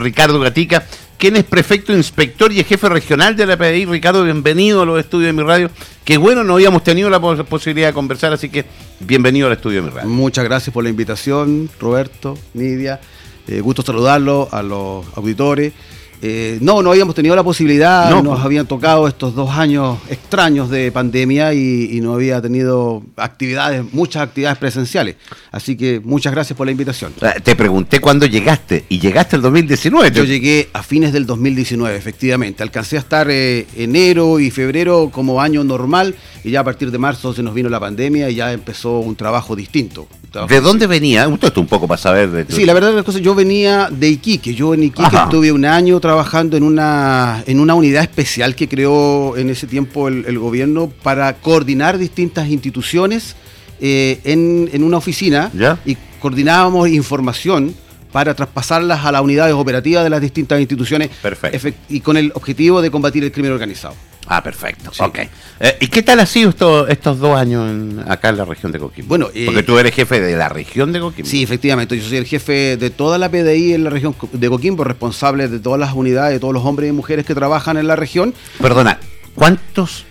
Ricardo 0.00 0.40
Gatica, 0.40 0.86
quien 1.18 1.36
es 1.36 1.44
prefecto 1.44 1.92
inspector 1.92 2.52
y 2.52 2.62
jefe 2.64 2.88
regional 2.88 3.36
de 3.36 3.46
la 3.46 3.56
PDI. 3.56 3.86
Ricardo, 3.86 4.24
bienvenido 4.24 4.82
a 4.82 4.86
los 4.86 5.00
estudios 5.00 5.26
de 5.26 5.32
mi 5.32 5.42
radio. 5.42 5.70
Qué 6.04 6.16
bueno, 6.16 6.44
no 6.44 6.54
habíamos 6.54 6.84
tenido 6.84 7.10
la 7.10 7.20
posibilidad 7.20 7.88
de 7.88 7.94
conversar, 7.94 8.32
así 8.32 8.48
que 8.48 8.64
bienvenido 9.00 9.46
al 9.46 9.54
estudio 9.54 9.82
de 9.82 9.88
mi 9.88 9.94
radio. 9.94 10.08
Muchas 10.08 10.44
gracias 10.44 10.72
por 10.72 10.84
la 10.84 10.90
invitación, 10.90 11.68
Roberto, 11.80 12.38
Nidia. 12.54 13.00
Eh, 13.46 13.60
gusto 13.60 13.82
saludarlo 13.82 14.48
a 14.52 14.62
los 14.62 15.06
auditores. 15.16 15.72
Eh, 16.20 16.58
no, 16.60 16.82
no 16.82 16.90
habíamos 16.90 17.14
tenido 17.14 17.36
la 17.36 17.44
posibilidad, 17.44 18.10
nos 18.10 18.22
pues. 18.22 18.40
habían 18.40 18.66
tocado 18.66 19.06
estos 19.06 19.34
dos 19.34 19.50
años 19.50 19.98
extraños 20.08 20.68
de 20.68 20.90
pandemia 20.90 21.54
y, 21.54 21.98
no 21.98 22.14
había 22.14 22.40
tenido 22.40 23.02
actividades, 23.16 23.92
muchas 23.92 24.22
actividades 24.22 24.58
presenciales. 24.58 25.16
Así 25.50 25.76
que 25.76 26.00
muchas 26.00 26.32
gracias 26.32 26.56
por 26.56 26.66
la 26.66 26.70
invitación. 26.70 27.12
Te 27.42 27.56
pregunté 27.56 28.00
cuándo 28.00 28.26
llegaste 28.26 28.84
y 28.88 28.98
llegaste 29.00 29.36
el 29.36 29.42
2019. 29.42 30.12
Yo 30.12 30.24
llegué 30.24 30.68
a 30.72 30.82
fines 30.82 31.12
del 31.12 31.26
2019, 31.26 31.96
efectivamente. 31.96 32.62
Alcancé 32.62 32.96
a 32.96 33.00
estar 33.00 33.28
eh, 33.30 33.66
enero 33.76 34.38
y 34.40 34.50
febrero 34.50 35.10
como 35.12 35.40
año 35.40 35.64
normal 35.64 36.14
y 36.44 36.52
ya 36.52 36.60
a 36.60 36.64
partir 36.64 36.90
de 36.90 36.98
marzo 36.98 37.34
se 37.34 37.42
nos 37.42 37.54
vino 37.54 37.68
la 37.68 37.80
pandemia 37.80 38.30
y 38.30 38.36
ya 38.36 38.52
empezó 38.52 38.98
un 39.00 39.16
trabajo 39.16 39.56
distinto. 39.56 40.08
¿De 40.48 40.60
dónde 40.60 40.86
venía? 40.86 41.26
Usted 41.28 41.56
un 41.56 41.66
poco 41.66 41.88
para 41.88 41.98
saber. 41.98 42.30
De 42.30 42.46
Sí, 42.52 42.64
la 42.64 42.74
verdad 42.74 42.94
las 42.94 43.04
cosas, 43.04 43.22
yo 43.22 43.34
venía 43.34 43.88
de 43.90 44.08
Iquique. 44.08 44.54
Yo 44.54 44.74
en 44.74 44.84
Iquique 44.84 45.16
estuve 45.16 45.52
un 45.52 45.64
año 45.64 45.98
trabajando 46.00 46.56
en 46.56 46.62
una, 46.62 47.42
en 47.46 47.60
una 47.60 47.74
unidad 47.74 48.02
especial 48.02 48.54
que 48.54 48.68
creó 48.68 49.36
en 49.36 49.50
ese 49.50 49.66
tiempo 49.66 50.08
el, 50.08 50.38
gobierno 50.38 50.90
para 51.02 51.34
coordinar 51.34 51.98
distintas 51.98 52.48
instituciones 52.48 53.34
eh, 53.80 54.20
en, 54.24 54.82
una 54.82 54.98
oficina 54.98 55.50
y 55.84 55.96
coordinábamos 56.20 56.88
información 56.88 57.74
para 58.12 58.34
traspasarlas 58.34 59.04
a 59.04 59.12
las 59.12 59.22
unidades 59.22 59.54
operativas 59.54 60.04
de 60.04 60.10
las 60.10 60.20
distintas 60.20 60.60
instituciones 60.60 61.10
Perfecto. 61.20 61.76
y 61.88 62.00
con 62.00 62.16
el 62.16 62.32
objetivo 62.34 62.80
de 62.80 62.90
combatir 62.90 63.24
el 63.24 63.32
crimen 63.32 63.52
organizado. 63.52 63.94
Ah, 64.28 64.42
perfecto. 64.42 64.90
Ok. 64.98 65.18
Eh, 65.60 65.76
¿Y 65.80 65.88
qué 65.88 66.02
tal 66.02 66.20
ha 66.20 66.26
sido 66.26 66.86
estos 66.86 67.18
dos 67.18 67.36
años 67.36 68.04
acá 68.06 68.28
en 68.28 68.36
la 68.36 68.44
región 68.44 68.70
de 68.70 68.78
Coquimbo? 68.78 69.08
Bueno, 69.08 69.28
eh, 69.34 69.46
porque 69.46 69.62
tú 69.62 69.78
eres 69.78 69.94
jefe 69.94 70.20
de 70.20 70.36
la 70.36 70.48
región 70.48 70.92
de 70.92 71.00
Coquimbo. 71.00 71.28
Sí, 71.28 71.42
efectivamente. 71.42 71.96
Yo 71.96 72.06
soy 72.06 72.18
el 72.18 72.26
jefe 72.26 72.76
de 72.76 72.90
toda 72.90 73.16
la 73.18 73.30
PDI 73.30 73.74
en 73.74 73.84
la 73.84 73.90
región 73.90 74.14
de 74.32 74.48
Coquimbo, 74.48 74.84
responsable 74.84 75.48
de 75.48 75.58
todas 75.58 75.80
las 75.80 75.94
unidades, 75.94 76.34
de 76.34 76.40
todos 76.40 76.52
los 76.52 76.64
hombres 76.64 76.90
y 76.90 76.92
mujeres 76.92 77.24
que 77.24 77.34
trabajan 77.34 77.78
en 77.78 77.86
la 77.86 77.96
región. 77.96 78.34
Perdona, 78.60 79.00
¿cuántos 79.34 80.04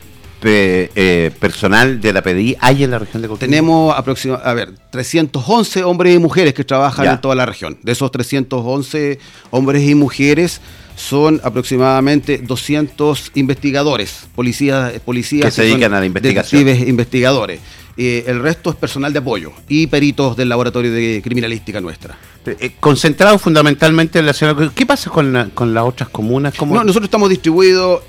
eh, 0.43 1.31
personal 1.39 1.99
de 2.01 2.13
la 2.13 2.21
PDI 2.21 2.57
hay 2.59 2.83
en 2.83 2.91
la 2.91 2.99
región 2.99 3.21
de 3.21 3.27
Coquimbo? 3.27 3.39
Tenemos 3.39 3.95
aproximadamente, 3.95 4.49
a 4.49 4.53
ver, 4.53 4.73
311 4.89 5.83
hombres 5.83 6.15
y 6.15 6.19
mujeres 6.19 6.55
que 6.55 6.63
trabajan 6.63 7.07
en 7.07 7.21
toda 7.21 7.35
la 7.35 7.45
región. 7.45 7.77
De 7.83 7.91
esos 7.91 8.11
311 8.11 9.19
hombres 9.51 9.83
y 9.83 9.93
mujeres 9.93 10.59
son 10.97 11.39
aproximadamente 11.43 12.39
200 12.39 13.31
investigadores, 13.35 14.27
policías, 14.35 14.99
policías 15.01 15.45
que 15.45 15.51
se 15.51 15.61
dedican 15.61 15.93
a 15.93 15.99
la 15.99 16.07
investigación. 16.07 16.67
investigadores. 16.67 17.59
Eh, 17.99 18.25
el 18.27 18.41
resto 18.41 18.69
es 18.69 18.75
personal 18.75 19.11
de 19.11 19.19
apoyo 19.19 19.51
y 19.67 19.87
peritos 19.87 20.37
del 20.37 20.49
laboratorio 20.49 20.91
de 20.91 21.19
criminalística 21.23 21.81
nuestra. 21.81 22.15
Eh, 22.45 22.55
eh, 22.59 22.71
concentrado 22.79 23.39
fundamentalmente 23.39 24.19
en 24.19 24.25
la 24.25 24.33
ciudad. 24.33 24.55
¿Qué 24.73 24.85
pasa 24.85 25.09
con, 25.09 25.33
las 25.33 25.83
otras 25.83 26.09
comunas? 26.09 26.53
No, 26.61 26.83
nosotros 26.83 27.05
estamos 27.05 27.29
distribuidos, 27.29 28.01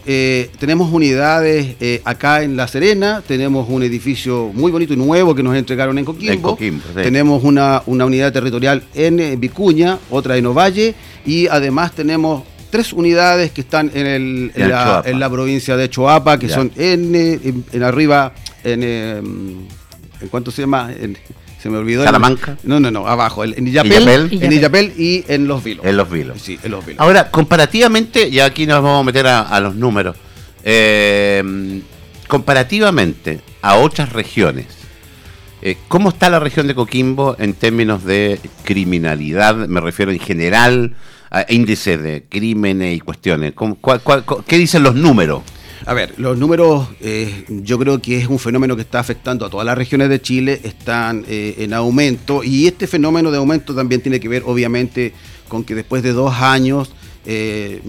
tenemos 0.59 0.93
unidades 0.93 1.77
acá 2.05 2.43
en 2.43 2.57
La 2.57 2.69
Serena, 2.69 3.23
tenemos 3.27 3.67
un 3.69 3.83
edificio 3.83 4.51
muy 4.55 4.73
bonito 4.73 4.95
y 4.95 4.97
nuevo 4.97 5.35
que 5.35 5.43
nos 5.43 5.57
entregaron 5.57 5.99
en 5.99 6.05
Coquimbo. 6.07 6.59
Tenemos 6.95 7.45
una, 7.45 7.83
una 7.87 8.07
unidad 8.07 8.33
territorial 8.33 8.83
en 8.95 9.41
Vicuña, 9.41 9.99
otra 10.11 10.37
en 10.37 10.47
Ovalle 10.47 10.95
y 11.27 11.47
además 11.49 11.93
tenemos 11.93 12.45
tres 12.71 12.93
unidades 12.93 13.51
que 13.51 13.61
están 13.61 13.91
en, 13.95 14.07
el, 14.07 14.53
en, 14.55 15.21
la, 15.21 15.31
provincia 15.31 15.77
de 15.77 15.89
Choapa, 15.91 16.39
que 16.39 16.49
son 16.49 16.71
en, 16.77 17.65
en, 17.73 17.83
arriba, 17.83 18.33
en, 18.65 18.83
em, 18.83 19.67
en 20.21 20.29
cuánto 20.29 20.51
se 20.51 20.63
llama, 20.63 20.91
se 21.61 21.71
me 21.71 21.79
olvidó. 21.79 22.05
Salamanca. 22.05 22.57
no, 22.63 22.79
no, 22.81 22.91
no, 22.91 23.07
abajo, 23.07 23.45
en 23.45 23.67
Illapel, 23.67 24.29
en 24.31 24.53
Illapel 24.53 24.93
y 24.97 25.25
en 25.29 25.49
Los 25.49 25.65
Vilos. 25.65 25.85
En 25.85 25.97
Los 25.97 26.11
Vilos. 26.11 26.41
Sí, 26.41 26.59
en 26.63 26.71
Los 26.71 26.85
Vilos. 26.87 27.01
Ahora, 27.01 27.31
comparativamente, 27.31 28.29
y 28.29 28.41
aquí 28.41 28.67
nos 28.67 28.83
vamos 28.83 29.01
a 29.01 29.05
meter 29.05 29.27
a, 29.27 29.61
los 29.61 29.75
números, 29.75 30.17
em, 30.63 31.83
comparativamente 32.29 33.41
a 33.63 33.77
otras 33.77 34.13
regiones, 34.13 34.67
eh, 35.63 35.77
¿Cómo 35.89 36.11
está 36.11 36.31
la 36.31 36.41
región 36.41 36.67
de 36.67 36.75
Coquimbo 36.75 37.37
en 37.39 37.55
términos 37.55 38.05
de 38.05 38.41
criminalidad? 38.65 39.55
Me 39.57 39.81
refiero 39.81 40.13
en 40.13 40.19
general, 40.19 40.95
índice 41.49 41.99
de 41.99 42.25
crímenes 42.29 42.97
y 42.97 43.01
cuestiones. 43.01 43.55
qué 44.47 44.59
dicen 44.59 44.83
los 44.83 44.95
números? 44.95 45.43
A 45.87 45.95
ver, 45.95 46.15
los 46.19 46.37
números 46.37 46.89
eh, 47.01 47.45
yo 47.49 47.79
creo 47.79 48.03
que 48.03 48.19
es 48.19 48.27
un 48.27 48.39
fenómeno 48.39 48.77
que 48.77 48.83
está 48.83 48.99
afectando 48.99 49.47
a 49.47 49.51
todas 49.51 49.65
las 49.65 49.79
regiones 49.79 50.09
de 50.09 50.21
Chile, 50.21 50.61
están 50.63 51.25
eh, 51.29 51.55
en 51.59 51.73
aumento 51.73 52.43
y 52.45 52.67
este 52.67 52.87
fenómeno 52.87 53.31
de 53.31 53.39
aumento 53.39 53.75
también 53.75 54.01
tiene 54.01 54.21
que 54.21 54.29
ver 54.29 54.43
obviamente 54.45 55.13
con 55.49 55.65
que 55.65 55.75
después 55.75 56.03
de 56.03 56.13
dos 56.13 56.35
años, 56.35 56.91
eh, 57.25 57.81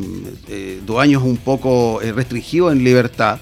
dos 0.86 1.01
años 1.01 1.24
un 1.24 1.38
poco 1.38 2.00
restringidos 2.16 2.72
en 2.72 2.84
libertad, 2.84 3.40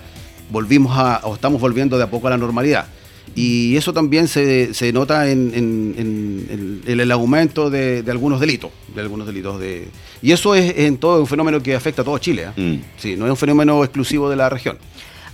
volvimos 0.50 0.98
a, 0.98 1.22
o 1.24 1.36
estamos 1.36 1.62
volviendo 1.62 1.98
de 1.98 2.06
a 2.06 2.10
poco 2.10 2.28
a 2.28 2.32
la 2.32 2.38
normalidad 2.38 2.88
y 3.38 3.78
eso 3.78 3.94
también 3.94 4.28
se, 4.28 4.74
se 4.74 4.92
nota 4.92 5.30
en, 5.30 5.54
en, 5.54 6.82
el 6.88 7.12
aumento 7.12 7.70
de, 7.70 8.04
algunos 8.10 8.40
delitos, 8.40 8.72
de 8.96 9.02
algunos 9.02 9.28
delitos 9.28 9.60
de 9.60 9.88
y 10.24 10.32
eso 10.32 10.56
es 10.56 10.76
en 10.80 10.98
todo 10.98 11.22
un 11.22 11.28
fenómeno 11.28 11.62
que 11.62 11.76
afecta 11.76 12.02
a 12.02 12.06
todo 12.06 12.18
Chile, 12.18 12.48
¿eh? 12.56 12.62
mm. 12.62 12.82
sí, 12.98 13.16
no 13.16 13.26
es 13.26 13.32
un 13.32 13.38
fenómeno 13.38 13.84
exclusivo 13.84 14.28
de 14.30 14.36
la 14.36 14.50
región. 14.50 14.80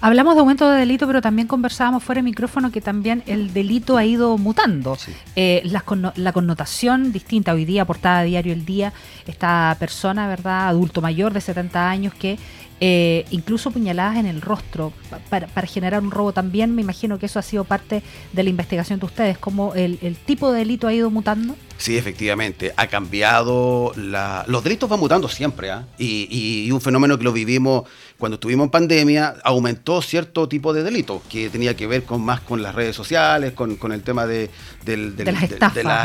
Hablamos 0.01 0.35
de 0.35 0.41
aumento 0.41 0.69
de 0.69 0.79
delito, 0.79 1.07
pero 1.07 1.21
también 1.21 1.47
conversábamos 1.47 2.03
fuera 2.03 2.19
de 2.19 2.23
micrófono 2.23 2.73
que 2.73 2.81
también 2.81 3.23
el 3.25 3.53
delito 3.53 3.95
ha 3.95 4.03
ido 4.03 4.37
mutando. 4.37 4.97
Eh, 5.37 5.61
la, 5.63 6.33
connotación 6.33 7.13
distinta. 7.13 7.53
Hoy 7.53 7.63
día, 7.63 7.85
portada 7.85 8.23
diario 8.23 8.51
El 8.51 8.65
Día, 8.65 8.91
esta 9.25 9.77
persona, 9.79 10.27
¿verdad? 10.27 10.67
Adulto 10.67 10.99
mayor 10.99 11.31
de 11.31 11.39
70 11.39 11.89
años 11.89 12.13
que 12.13 12.37
eh, 12.85 13.23
incluso 13.31 13.71
puñaladas 13.71 14.17
en 14.17 14.25
el 14.25 14.41
rostro 14.41 14.91
para, 15.29 15.47
generar 15.67 16.03
un 16.03 16.11
robo 16.11 16.33
también. 16.33 16.75
Me 16.75 16.81
imagino 16.81 17.17
que 17.17 17.27
eso 17.27 17.39
ha 17.39 17.41
sido 17.41 17.63
parte 17.63 18.03
de 18.33 18.43
la 18.43 18.49
investigación 18.49 18.99
de 18.99 19.05
ustedes, 19.05 19.37
cómo 19.37 19.73
el, 19.73 20.17
tipo 20.25 20.51
de 20.51 20.59
delito 20.59 20.87
ha 20.87 20.93
ido 20.93 21.09
mutando. 21.09 21.55
Sí, 21.77 21.97
efectivamente, 21.97 22.73
ha 22.75 22.87
cambiado. 22.87 23.93
La... 23.95 24.43
Los 24.49 24.65
delitos 24.65 24.89
van 24.89 24.99
mutando 24.99 25.29
siempre, 25.29 25.71
¿ah? 25.71 25.87
y, 25.97 26.69
un 26.71 26.81
fenómeno 26.81 27.17
que 27.17 27.23
lo 27.23 27.31
vivimos 27.31 27.83
cuando 28.17 28.35
estuvimos 28.35 28.65
en 28.65 28.71
pandemia, 28.71 29.35
aumentó 29.43 30.01
cierto 30.01 30.49
tipo 30.49 30.73
de 30.73 30.83
delitos, 30.83 31.21
que 31.29 31.49
tenía 31.49 31.75
que 31.75 31.87
ver 31.87 32.03
con 32.03 32.21
más 32.21 32.41
con 32.41 32.61
las 32.61 32.75
redes 32.75 32.95
sociales, 32.95 33.53
con, 33.53 33.77
el 33.91 34.01
tema 34.01 34.25
de, 34.25 34.49
las 34.85 35.43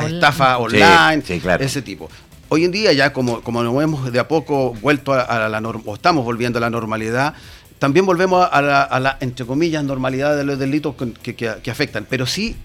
estafas 0.06 0.58
online, 0.58 1.22
ese 1.60 1.82
tipo. 1.82 2.08
Hoy 2.50 2.64
en 2.64 2.70
día 2.70 2.92
ya 2.94 3.12
como, 3.12 3.42
como 3.42 3.62
nos 3.62 3.82
hemos 3.82 4.10
de 4.10 4.18
a 4.18 4.26
poco 4.26 4.74
vuelto 4.80 5.12
a, 5.12 5.48
la 5.48 5.60
norma, 5.60 5.82
o 5.84 5.94
estamos 5.94 6.24
volviendo 6.24 6.58
a 6.58 6.60
la 6.60 6.70
normalidad, 6.70 7.34
también 7.78 8.06
volvemos 8.06 8.48
a 8.50 8.62
la, 8.62 9.18
entre 9.20 9.44
comillas, 9.44 9.84
normalidad 9.84 10.36
de 10.36 10.44
los 10.44 10.58
delitos 10.58 10.94
que, 11.22 11.34
que, 11.34 11.70
afectan. 11.70 12.06
Pero 12.08 12.26
sí 12.26 12.56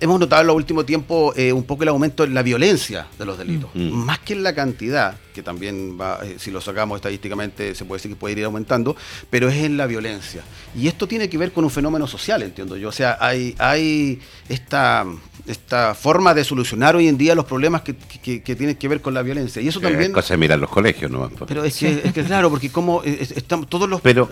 hemos 0.00 0.20
notado 0.20 0.42
en 0.42 0.46
los 0.48 0.56
últimos 0.56 0.86
tiempos 0.86 1.36
eh, 1.36 1.52
un 1.52 1.64
poco 1.64 1.82
el 1.82 1.88
aumento 1.88 2.24
en 2.24 2.34
la 2.34 2.42
violencia 2.42 3.06
de 3.18 3.24
los 3.24 3.38
delitos, 3.38 3.70
mm. 3.74 3.90
más 3.92 4.18
que 4.20 4.34
en 4.34 4.42
la 4.42 4.54
cantidad, 4.54 5.16
que 5.34 5.42
también 5.42 5.98
va, 6.00 6.20
eh, 6.24 6.36
si 6.38 6.50
lo 6.50 6.60
sacamos 6.60 6.96
estadísticamente 6.96 7.74
se 7.74 7.84
puede 7.84 7.98
decir 7.98 8.10
que 8.12 8.16
puede 8.16 8.38
ir 8.38 8.44
aumentando, 8.44 8.96
pero 9.30 9.48
es 9.48 9.56
en 9.56 9.76
la 9.76 9.86
violencia. 9.86 10.42
Y 10.74 10.88
esto 10.88 11.06
tiene 11.06 11.28
que 11.28 11.38
ver 11.38 11.52
con 11.52 11.64
un 11.64 11.70
fenómeno 11.70 12.06
social, 12.06 12.42
entiendo 12.42 12.76
yo. 12.76 12.88
O 12.88 12.92
sea, 12.92 13.18
hay, 13.20 13.54
hay 13.58 14.20
esta, 14.48 15.06
esta 15.46 15.94
forma 15.94 16.34
de 16.34 16.44
solucionar 16.44 16.96
hoy 16.96 17.08
en 17.08 17.16
día 17.16 17.34
los 17.34 17.44
problemas 17.44 17.82
que, 17.82 17.94
que, 17.96 18.56
tienen 18.56 18.76
que 18.76 18.88
ver 18.88 19.00
con 19.00 19.14
la 19.14 19.22
violencia. 19.22 19.62
Y 19.62 19.68
eso 19.68 19.80
también... 19.80 20.10
Es 20.10 20.10
cosa 20.10 20.36
mirar 20.36 20.58
los 20.58 20.70
colegios, 20.70 21.10
¿no? 21.10 21.30
Pero 21.46 21.64
es 21.64 21.76
que, 21.76 22.02
es 22.04 22.12
que 22.12 22.24
claro, 22.24 22.50
porque 22.50 22.70
como 22.70 23.02
eh, 23.04 23.18
estamos 23.20 23.68
todos 23.68 23.88
los... 23.88 24.00
Pero 24.00 24.28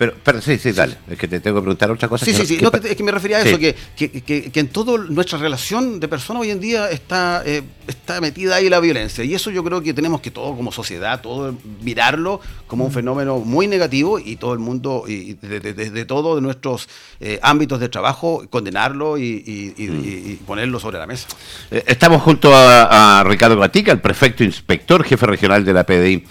pero, 0.00 0.14
pero 0.24 0.40
sí, 0.40 0.56
sí, 0.56 0.72
dale. 0.72 0.96
Es 1.10 1.18
que 1.18 1.28
te 1.28 1.40
tengo 1.40 1.58
que 1.58 1.60
preguntar 1.60 1.90
otra 1.90 2.08
cosa. 2.08 2.24
Sí, 2.24 2.32
sí, 2.32 2.46
sí. 2.46 2.58
es 2.58 2.96
que 2.96 3.02
me 3.02 3.12
refería 3.12 3.36
a 3.36 3.42
eso, 3.42 3.58
que, 3.58 3.74
que, 3.94 4.50
en 4.54 4.68
toda 4.68 4.96
nuestra 4.96 5.38
relación 5.38 6.00
de 6.00 6.08
personas 6.08 6.40
hoy 6.40 6.50
en 6.50 6.58
día 6.58 6.88
está, 6.88 7.42
eh, 7.44 7.62
está 7.86 8.18
metida 8.22 8.56
ahí 8.56 8.70
la 8.70 8.80
violencia. 8.80 9.24
Y 9.24 9.34
eso 9.34 9.50
yo 9.50 9.62
creo 9.62 9.82
que 9.82 9.92
tenemos 9.92 10.22
que 10.22 10.30
todo 10.30 10.56
como 10.56 10.72
sociedad, 10.72 11.20
todo 11.20 11.54
mirarlo 11.82 12.40
como 12.66 12.86
un 12.86 12.90
mm. 12.90 12.94
fenómeno 12.94 13.40
muy 13.40 13.66
negativo 13.66 14.18
y 14.18 14.36
todo 14.36 14.54
el 14.54 14.58
mundo, 14.58 15.04
y 15.06 15.34
desde 15.34 16.06
todos 16.06 16.40
nuestros 16.40 16.88
eh, 17.20 17.38
ámbitos 17.42 17.78
de 17.78 17.90
trabajo, 17.90 18.46
condenarlo 18.48 19.18
y, 19.18 19.74
mm. 19.76 20.46
ponerlo 20.46 20.80
sobre 20.80 20.96
la 20.96 21.06
mesa. 21.06 21.28
Eh, 21.70 21.84
estamos 21.86 22.22
junto 22.22 22.54
a, 22.54 23.20
a 23.20 23.24
Ricardo 23.24 23.58
Gatica, 23.58 23.92
el 23.92 24.00
prefecto 24.00 24.44
inspector, 24.44 25.04
jefe 25.04 25.26
regional 25.26 25.62
de 25.62 25.74
la 25.74 25.84
PDI. 25.84 26.24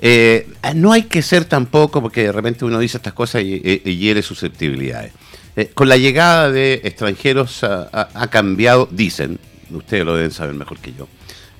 Eh, 0.00 0.46
no 0.74 0.92
hay 0.92 1.04
que 1.04 1.22
ser 1.22 1.44
tampoco, 1.44 2.00
porque 2.00 2.24
de 2.24 2.32
repente 2.32 2.64
uno 2.64 2.78
dice 2.78 2.98
estas 2.98 3.12
cosas 3.12 3.42
y, 3.42 3.60
hiere 3.60 4.22
susceptibilidades. 4.22 5.12
Eh, 5.56 5.70
con 5.74 5.88
la 5.88 5.96
llegada 5.96 6.50
de 6.50 6.80
extranjeros 6.84 7.64
ha, 7.64 8.28
cambiado, 8.30 8.88
dicen, 8.90 9.38
ustedes 9.70 10.04
lo 10.04 10.14
deben 10.16 10.30
saber 10.30 10.54
mejor 10.54 10.78
que 10.78 10.92
yo, 10.92 11.08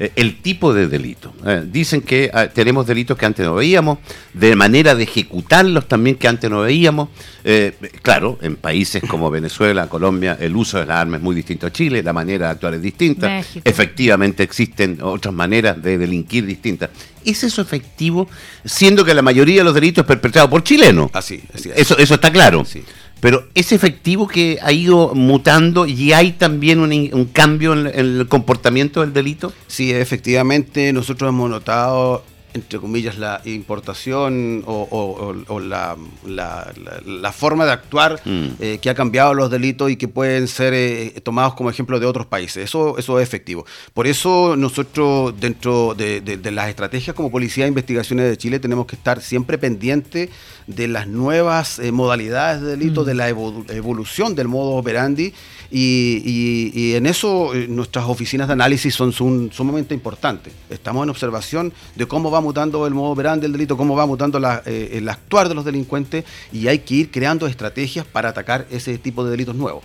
eh, 0.01 0.13
el 0.15 0.41
tipo 0.41 0.73
de 0.73 0.87
delito. 0.87 1.35
Eh, 1.45 1.65
dicen 1.67 2.03
que 2.03 2.31
ah, 2.33 2.47
tenemos 2.47 2.87
delitos 2.87 3.19
que 3.19 3.27
antes 3.27 3.45
no 3.45 3.57
veíamos, 3.57 3.99
de 4.33 4.55
manera 4.55 4.95
de 4.95 5.03
ejecutarlos 5.03 5.89
también 5.89 6.15
que 6.15 6.29
antes 6.29 6.49
no 6.49 6.61
veíamos. 6.61 7.09
Eh, 7.43 7.75
claro, 8.01 8.39
en 8.41 8.55
países 8.55 9.03
como 9.09 9.29
Venezuela, 9.33 9.89
Colombia, 9.89 10.37
el 10.39 10.55
uso 10.55 10.79
de 10.79 10.87
las 10.87 10.99
armas 10.99 11.19
es 11.19 11.25
muy 11.25 11.35
distinto 11.35 11.67
a 11.67 11.73
Chile, 11.73 12.05
la 12.05 12.13
manera 12.13 12.47
de 12.47 12.53
actuar 12.53 12.75
es 12.75 12.83
distinta. 12.83 13.29
México. 13.29 13.69
Efectivamente 13.69 14.45
existen 14.45 14.99
otras 15.03 15.35
maneras 15.35 15.83
de 15.83 15.99
delinquir 15.99 16.47
distintas. 16.47 16.91
¿Es 17.25 17.43
eso 17.43 17.61
efectivo, 17.61 18.29
siendo 18.65 19.05
que 19.05 19.13
la 19.15 19.23
mayoría 19.23 19.59
de 19.59 19.65
los 19.65 19.75
delitos 19.75 20.03
es 20.03 20.07
perpetrado 20.07 20.49
por 20.49 20.63
chilenos? 20.63 21.11
Así, 21.13 21.43
así 21.53 21.71
es. 21.71 21.77
Eso, 21.77 21.99
eso 21.99 22.15
está 22.15 22.31
claro. 22.31 22.65
Sí. 22.65 22.85
Pero 23.21 23.45
es 23.55 23.73
efectivo 23.73 24.29
que 24.29 24.59
ha 24.63 24.73
ido 24.73 25.15
mutando 25.15 25.87
y 25.87 26.13
hay 26.13 26.33
también 26.33 26.81
un, 26.81 27.25
cambio 27.27 27.73
en, 27.73 27.87
en 27.89 28.21
el 28.21 28.29
comportamiento 28.29 29.01
del 29.01 29.13
delito. 29.13 29.53
Sí, 29.67 29.93
efectivamente, 29.93 30.93
nosotros 30.93 31.29
hemos 31.31 31.51
notado, 31.51 32.23
entre 32.55 32.79
comillas, 32.81 33.19
la 33.19 33.41
importación 33.45 34.63
o, 34.67 34.89
o- 34.91 35.27
o- 35.49 35.55
o 35.55 35.61
la, 35.61 35.97
la- 36.27 36.73
la- 36.83 37.01
la 37.05 37.33
forma 37.33 37.65
de 37.65 37.73
actuar 37.73 38.21
Mm. 38.25 38.47
eh, 38.61 38.79
que 38.81 38.91
ha 38.91 38.95
cambiado 38.95 39.35
los 39.35 39.51
delitos 39.51 39.91
y 39.91 39.97
que 39.97 40.09
pueden 40.09 40.49
ser 40.49 40.73
eh, 40.75 41.21
tomados 41.23 41.55
como 41.55 41.71
ejemplo 41.71 42.01
de 42.01 42.07
otros 42.07 42.27
países. 42.27 42.65
Eso, 42.65 42.99
eso 42.99 43.19
es 43.21 43.29
efectivo. 43.29 43.65
Por 43.95 44.07
eso 44.07 44.57
nosotros, 44.57 45.35
dentro 45.39 45.95
de, 45.95 46.21
de- 46.21 46.37
de 46.37 46.51
las 46.51 46.69
estrategias 46.69 47.15
como 47.15 47.31
Policía 47.31 47.65
de 47.65 47.69
Investigaciones 47.69 48.29
de 48.29 48.37
Chile, 48.37 48.59
tenemos 48.59 48.87
que 48.87 48.97
estar 48.97 49.21
siempre 49.21 49.59
pendientes 49.59 50.31
de 50.67 50.89
las 50.89 51.07
nuevas 51.07 51.79
eh, 51.79 51.93
modalidades 51.93 52.61
de 52.63 52.77
delito, 52.77 53.05
de 53.05 53.15
la 53.15 53.31
evo- 53.31 53.65
evolución 53.71 54.35
del 54.35 54.49
modo 54.49 54.73
operandi 54.73 55.33
y, 55.71 56.23
y- 56.25 56.73
y 56.81 56.95
en 56.95 57.07
eso 57.07 57.55
eh, 57.55 57.67
nuestras 57.69 58.07
oficinas 58.07 58.47
de 58.49 58.55
análisis 58.55 58.95
son, 58.95 59.13
sumamente 59.13 59.95
importantes. 59.95 60.53
Estamos 60.71 61.03
en 61.05 61.11
observación 61.11 61.73
de 61.95 62.07
cómo 62.07 62.31
va 62.31 62.41
mutando 62.41 62.87
el 62.87 62.95
modo 62.95 63.11
operandi 63.13 63.43
del 63.43 63.53
delito, 63.53 63.77
cómo 63.77 63.95
va 63.95 64.07
mutando 64.07 64.39
la- 64.41 64.63
eh, 64.67 64.91
el 64.95 65.09
actuar 65.09 65.49
de 65.49 65.55
los 65.55 65.65
delincuentes 65.65 66.25
y 66.53 66.69
hay 66.69 66.79
que 66.81 66.95
ir 66.95 67.11
creando 67.11 67.47
estrategias 67.47 68.07
para 68.07 68.31
atacar 68.31 68.67
ese 68.71 68.97
tipo 68.99 69.25
de 69.25 69.31
delitos 69.31 69.55
nuevos. 69.55 69.83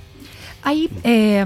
Ahí, 0.66 0.90
eh, 1.04 1.46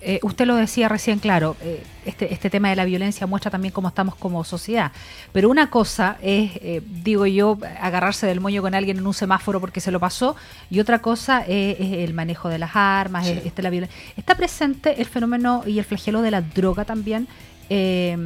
eh, 0.00 0.18
usted 0.22 0.44
lo 0.46 0.56
decía 0.56 0.88
recién, 0.88 1.20
claro, 1.20 1.56
eh, 1.62 1.82
este, 2.04 2.32
este 2.34 2.50
tema 2.50 2.68
de 2.70 2.76
la 2.76 2.84
violencia 2.84 3.26
muestra 3.26 3.50
también 3.50 3.72
cómo 3.72 3.86
estamos 3.88 4.16
como 4.16 4.42
sociedad. 4.42 4.90
Pero 5.32 5.48
una 5.48 5.70
cosa 5.70 6.16
es, 6.20 6.50
eh, 6.56 6.82
digo 6.84 7.26
yo, 7.26 7.58
agarrarse 7.80 8.26
del 8.26 8.40
moño 8.40 8.60
con 8.60 8.74
alguien 8.74 8.98
en 8.98 9.06
un 9.06 9.14
semáforo 9.14 9.60
porque 9.60 9.80
se 9.80 9.92
lo 9.92 10.00
pasó, 10.00 10.34
y 10.68 10.80
otra 10.80 10.98
cosa 11.00 11.42
es, 11.46 11.78
es 11.78 11.92
el 11.92 12.12
manejo 12.12 12.48
de 12.48 12.58
las 12.58 12.70
armas, 12.74 13.26
es- 13.28 13.46
este, 13.46 13.62
la 13.62 13.70
violencia. 13.70 13.96
Está 14.16 14.34
presente 14.34 15.00
el 15.00 15.06
fenómeno 15.06 15.62
y 15.66 15.78
el 15.78 15.84
flagelo 15.84 16.20
de 16.20 16.30
la 16.32 16.40
droga 16.42 16.84
también. 16.84 17.28
Eh, 17.70 18.16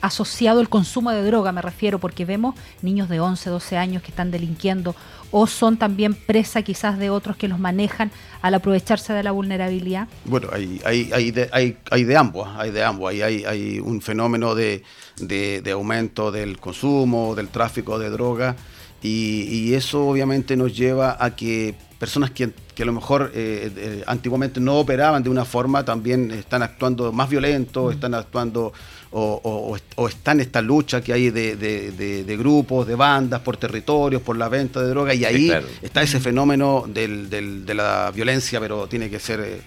asociado 0.00 0.60
al 0.60 0.68
consumo 0.68 1.10
de 1.10 1.22
droga, 1.22 1.52
me 1.52 1.60
refiero, 1.60 1.98
porque 1.98 2.24
vemos 2.24 2.54
niños 2.82 3.08
de 3.08 3.20
11, 3.20 3.50
12 3.50 3.76
años 3.76 4.02
que 4.02 4.10
están 4.10 4.30
delinquiendo 4.30 4.94
o 5.32 5.48
son 5.48 5.76
también 5.76 6.14
presa 6.14 6.62
quizás 6.62 6.98
de 6.98 7.10
otros 7.10 7.36
que 7.36 7.48
los 7.48 7.58
manejan 7.58 8.12
al 8.42 8.54
aprovecharse 8.54 9.12
de 9.12 9.24
la 9.24 9.32
vulnerabilidad. 9.32 10.06
Bueno, 10.24 10.48
hay, 10.52 10.80
hay, 10.84 11.10
hay, 11.12 11.30
de, 11.32 11.48
hay, 11.52 11.76
hay 11.90 12.04
de 12.04 12.16
ambos, 12.16 12.48
hay 12.56 12.70
de 12.70 12.84
ambos. 12.84 13.10
Hay, 13.10 13.22
hay, 13.22 13.44
hay 13.44 13.80
un 13.80 14.00
fenómeno 14.00 14.54
de, 14.54 14.84
de- 15.18 15.60
de 15.62 15.70
aumento 15.72 16.30
del 16.30 16.58
consumo, 16.58 17.34
del 17.34 17.48
tráfico 17.48 17.98
de 17.98 18.08
droga, 18.10 18.54
y, 19.02 19.42
y 19.50 19.74
eso 19.74 20.06
obviamente 20.06 20.56
nos 20.56 20.76
lleva 20.76 21.16
a 21.20 21.34
que 21.34 21.74
personas 21.98 22.30
que, 22.30 22.52
que 22.76 22.82
a 22.82 22.86
lo 22.86 22.92
mejor 22.92 23.32
eh, 23.34 23.72
eh, 23.76 24.04
antiguamente 24.06 24.60
no 24.60 24.74
operaban 24.76 25.22
de 25.22 25.30
una 25.30 25.44
forma, 25.46 25.82
también 25.84 26.30
están 26.30 26.62
actuando 26.62 27.10
más 27.10 27.28
violento, 27.28 27.90
están 27.90 28.14
actuando 28.14 28.72
o, 29.12 29.40
o- 29.42 29.70
o 29.70 29.76
est- 29.76 29.92
o 29.96 30.06
está 30.08 30.32
en 30.32 30.40
esta 30.40 30.60
lucha 30.60 31.00
que 31.00 31.12
hay 31.14 31.30
de, 31.30 31.56
de- 31.56 31.90
de- 31.92 32.22
de 32.24 32.36
grupos, 32.36 32.86
de 32.86 32.94
bandas, 32.94 33.40
por 33.40 33.56
territorios, 33.56 34.20
por 34.20 34.36
la 34.36 34.48
venta 34.50 34.82
de 34.82 34.88
droga, 34.90 35.14
y 35.14 35.24
ahí 35.24 35.46
claro. 35.48 35.66
está 35.80 36.02
ese 36.02 36.20
fenómeno 36.20 36.84
del- 36.86 37.30
del- 37.30 37.64
de 37.64 37.74
la 37.74 38.12
violencia, 38.14 38.60
pero 38.60 38.86
tiene 38.86 39.08
que 39.08 39.18
ser, 39.20 39.40
eh, 39.40 39.60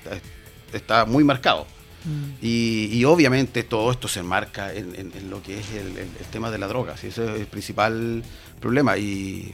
está 0.72 1.06
muy 1.06 1.24
marcado. 1.24 1.66
Y, 2.42 2.90
y 2.94 3.04
obviamente 3.06 3.64
todo 3.64 3.92
esto 3.92 4.08
se 4.08 4.20
enmarca 4.22 4.74
en, 4.74 4.96
en- 4.96 5.12
en 5.18 5.30
lo 5.30 5.42
que 5.42 5.60
es 5.60 5.66
el, 5.72 5.88
el- 5.98 5.98
el 6.20 6.26
tema 6.32 6.50
de 6.52 6.58
la 6.60 6.68
droga, 6.68 6.96
¿sí? 6.96 7.08
ese 7.08 7.26
es 7.26 7.40
el 7.42 7.48
principal 7.48 8.24
problema. 8.62 8.98
Y, 8.98 9.54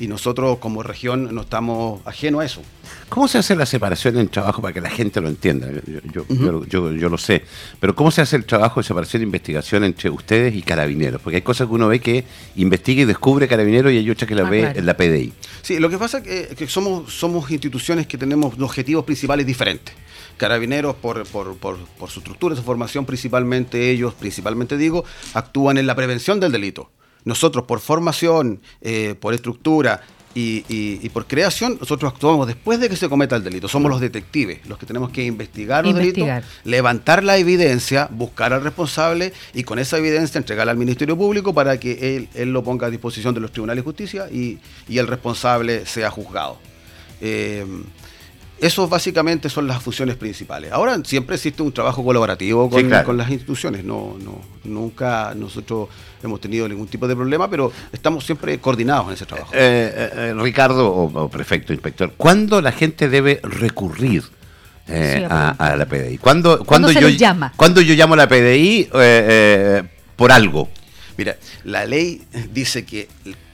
y 0.00 0.08
nosotros 0.08 0.58
como 0.58 0.82
región 0.82 1.32
no 1.34 1.42
estamos 1.42 2.00
ajenos 2.04 2.40
a 2.42 2.44
eso. 2.44 2.62
¿Cómo 3.08 3.28
se 3.28 3.38
hace 3.38 3.54
la 3.54 3.64
separación 3.64 4.18
en 4.18 4.28
trabajo 4.28 4.60
para 4.60 4.74
que 4.74 4.80
la 4.80 4.90
gente 4.90 5.20
lo 5.20 5.28
entienda? 5.28 5.68
Yo, 5.70 6.02
yo- 6.12 6.24
yo- 6.34 6.64
yo- 6.66 6.92
yo 6.92 7.08
lo 7.08 7.16
sé, 7.18 7.44
pero 7.78 7.94
¿cómo 7.94 8.10
se 8.10 8.20
hace 8.20 8.34
el 8.36 8.44
trabajo 8.44 8.80
de 8.80 8.84
separación 8.84 9.20
de 9.20 9.24
investigación 9.24 9.84
entre 9.84 10.10
ustedes 10.10 10.54
y 10.54 10.62
carabineros? 10.62 11.20
Porque 11.22 11.36
hay 11.36 11.42
cosas 11.42 11.68
que 11.68 11.74
uno 11.74 11.86
ve 11.88 12.00
que 12.00 12.24
investiga 12.56 13.02
y 13.02 13.04
descubre 13.04 13.46
carabineros 13.46 13.92
y 13.92 13.98
hay 13.98 14.10
otras 14.10 14.28
que 14.28 14.34
la 14.34 14.46
Ah, 14.46 14.50
ve 14.50 14.60
claro. 14.60 14.78
en 14.80 14.86
la 14.86 14.96
PDI. 14.96 15.32
Sí, 15.62 15.78
lo 15.78 15.88
que 15.88 15.98
pasa 15.98 16.18
es 16.18 16.24
que, 16.24 16.56
que 16.56 16.66
somos, 16.66 17.12
somos 17.14 17.48
instituciones 17.50 18.06
que 18.08 18.18
tenemos 18.18 18.54
objetivos 18.58 19.04
principales 19.04 19.46
diferentes. 19.46 19.94
Carabineros, 20.36 20.96
por, 20.96 21.24
por, 21.28 21.56
por, 21.56 21.78
por 21.78 22.10
su 22.10 22.18
estructura, 22.18 22.56
su 22.56 22.62
formación, 22.64 23.06
principalmente 23.06 23.90
ellos, 23.90 24.14
principalmente 24.14 24.76
digo, 24.76 25.04
actúan 25.34 25.78
en 25.78 25.86
la 25.86 25.94
prevención 25.94 26.40
del 26.40 26.50
delito. 26.50 26.90
Nosotros, 27.24 27.64
por 27.64 27.80
formación, 27.80 28.60
eh, 28.80 29.14
por 29.18 29.34
estructura 29.34 30.00
y, 30.36 30.64
y- 30.68 30.98
y 31.02 31.08
por 31.10 31.26
creación, 31.26 31.76
nosotros 31.80 32.12
actuamos 32.12 32.46
después 32.48 32.80
de 32.80 32.88
que 32.88 32.96
se 32.96 33.08
cometa 33.08 33.36
el 33.36 33.44
delito. 33.44 33.68
Somos 33.68 33.88
los 33.90 34.00
detectives, 34.00 34.66
los 34.66 34.78
que 34.78 34.84
tenemos 34.86 35.10
que 35.10 35.24
investigar 35.24 35.84
los 35.84 35.92
Investigar. 35.94 36.42
delitos, 36.42 36.60
levantar 36.64 37.22
la 37.22 37.36
evidencia, 37.38 38.08
buscar 38.10 38.52
al 38.52 38.62
responsable 38.64 39.32
y 39.54 39.62
con 39.62 39.78
esa 39.78 39.96
evidencia 39.98 40.38
entregarla 40.38 40.72
al 40.72 40.78
Ministerio 40.78 41.16
Público 41.16 41.54
para 41.54 41.78
que 41.78 42.16
él, 42.16 42.28
él 42.34 42.52
lo 42.52 42.64
ponga 42.64 42.88
a 42.88 42.90
disposición 42.90 43.32
de 43.32 43.40
los 43.40 43.52
tribunales 43.52 43.84
de 43.84 43.84
justicia 43.84 44.28
y, 44.30 44.58
y 44.88 44.98
el 44.98 45.06
responsable 45.06 45.86
sea 45.86 46.10
juzgado. 46.10 46.58
Eh, 47.20 47.64
esos 48.66 48.88
básicamente 48.88 49.48
son 49.50 49.66
las 49.66 49.82
funciones 49.82 50.16
principales. 50.16 50.72
Ahora 50.72 50.98
siempre 51.04 51.36
existe 51.36 51.62
un 51.62 51.72
trabajo 51.72 52.02
colaborativo 52.02 52.70
con, 52.70 52.80
Sí, 52.80 52.86
claro. 52.86 53.04
con 53.06 53.16
las 53.18 53.30
instituciones. 53.30 53.84
No, 53.84 54.16
no, 54.24 54.40
nunca 54.64 55.34
nosotros 55.36 55.88
hemos 56.22 56.40
tenido 56.40 56.66
ningún 56.66 56.86
tipo 56.86 57.06
de 57.06 57.14
problema, 57.14 57.50
pero 57.50 57.70
estamos 57.92 58.24
siempre 58.24 58.58
coordinados 58.58 59.08
en 59.08 59.12
ese 59.12 59.26
trabajo. 59.26 59.52
Eh, 59.54 59.92
eh, 59.94 60.10
eh, 60.14 60.34
Ricardo, 60.38 60.88
o, 60.88 61.24
o 61.24 61.28
prefecto, 61.28 61.72
inspector, 61.74 62.14
¿cuándo 62.16 62.62
la 62.62 62.72
gente 62.72 63.08
debe 63.10 63.40
recurrir 63.42 64.22
eh, 64.88 65.16
Sí, 65.18 65.26
a, 65.28 65.76
la 65.76 65.86
PDI? 65.86 66.18
¿Cuándo, 66.18 66.64
cuándo 66.64 66.88
se 66.88 67.00
yo, 67.00 67.08
les 67.08 67.18
llama? 67.18 67.52
¿Cuándo 67.56 67.80
yo 67.82 67.94
llamo 67.94 68.14
a 68.14 68.16
la 68.16 68.28
PDI 68.28 68.80
eh, 68.80 68.88
eh, 68.94 69.82
por 70.16 70.32
algo? 70.32 70.70
Mira, 71.18 71.36
la 71.64 71.84
ley 71.84 72.22
dice 72.52 72.84
que 72.84 73.08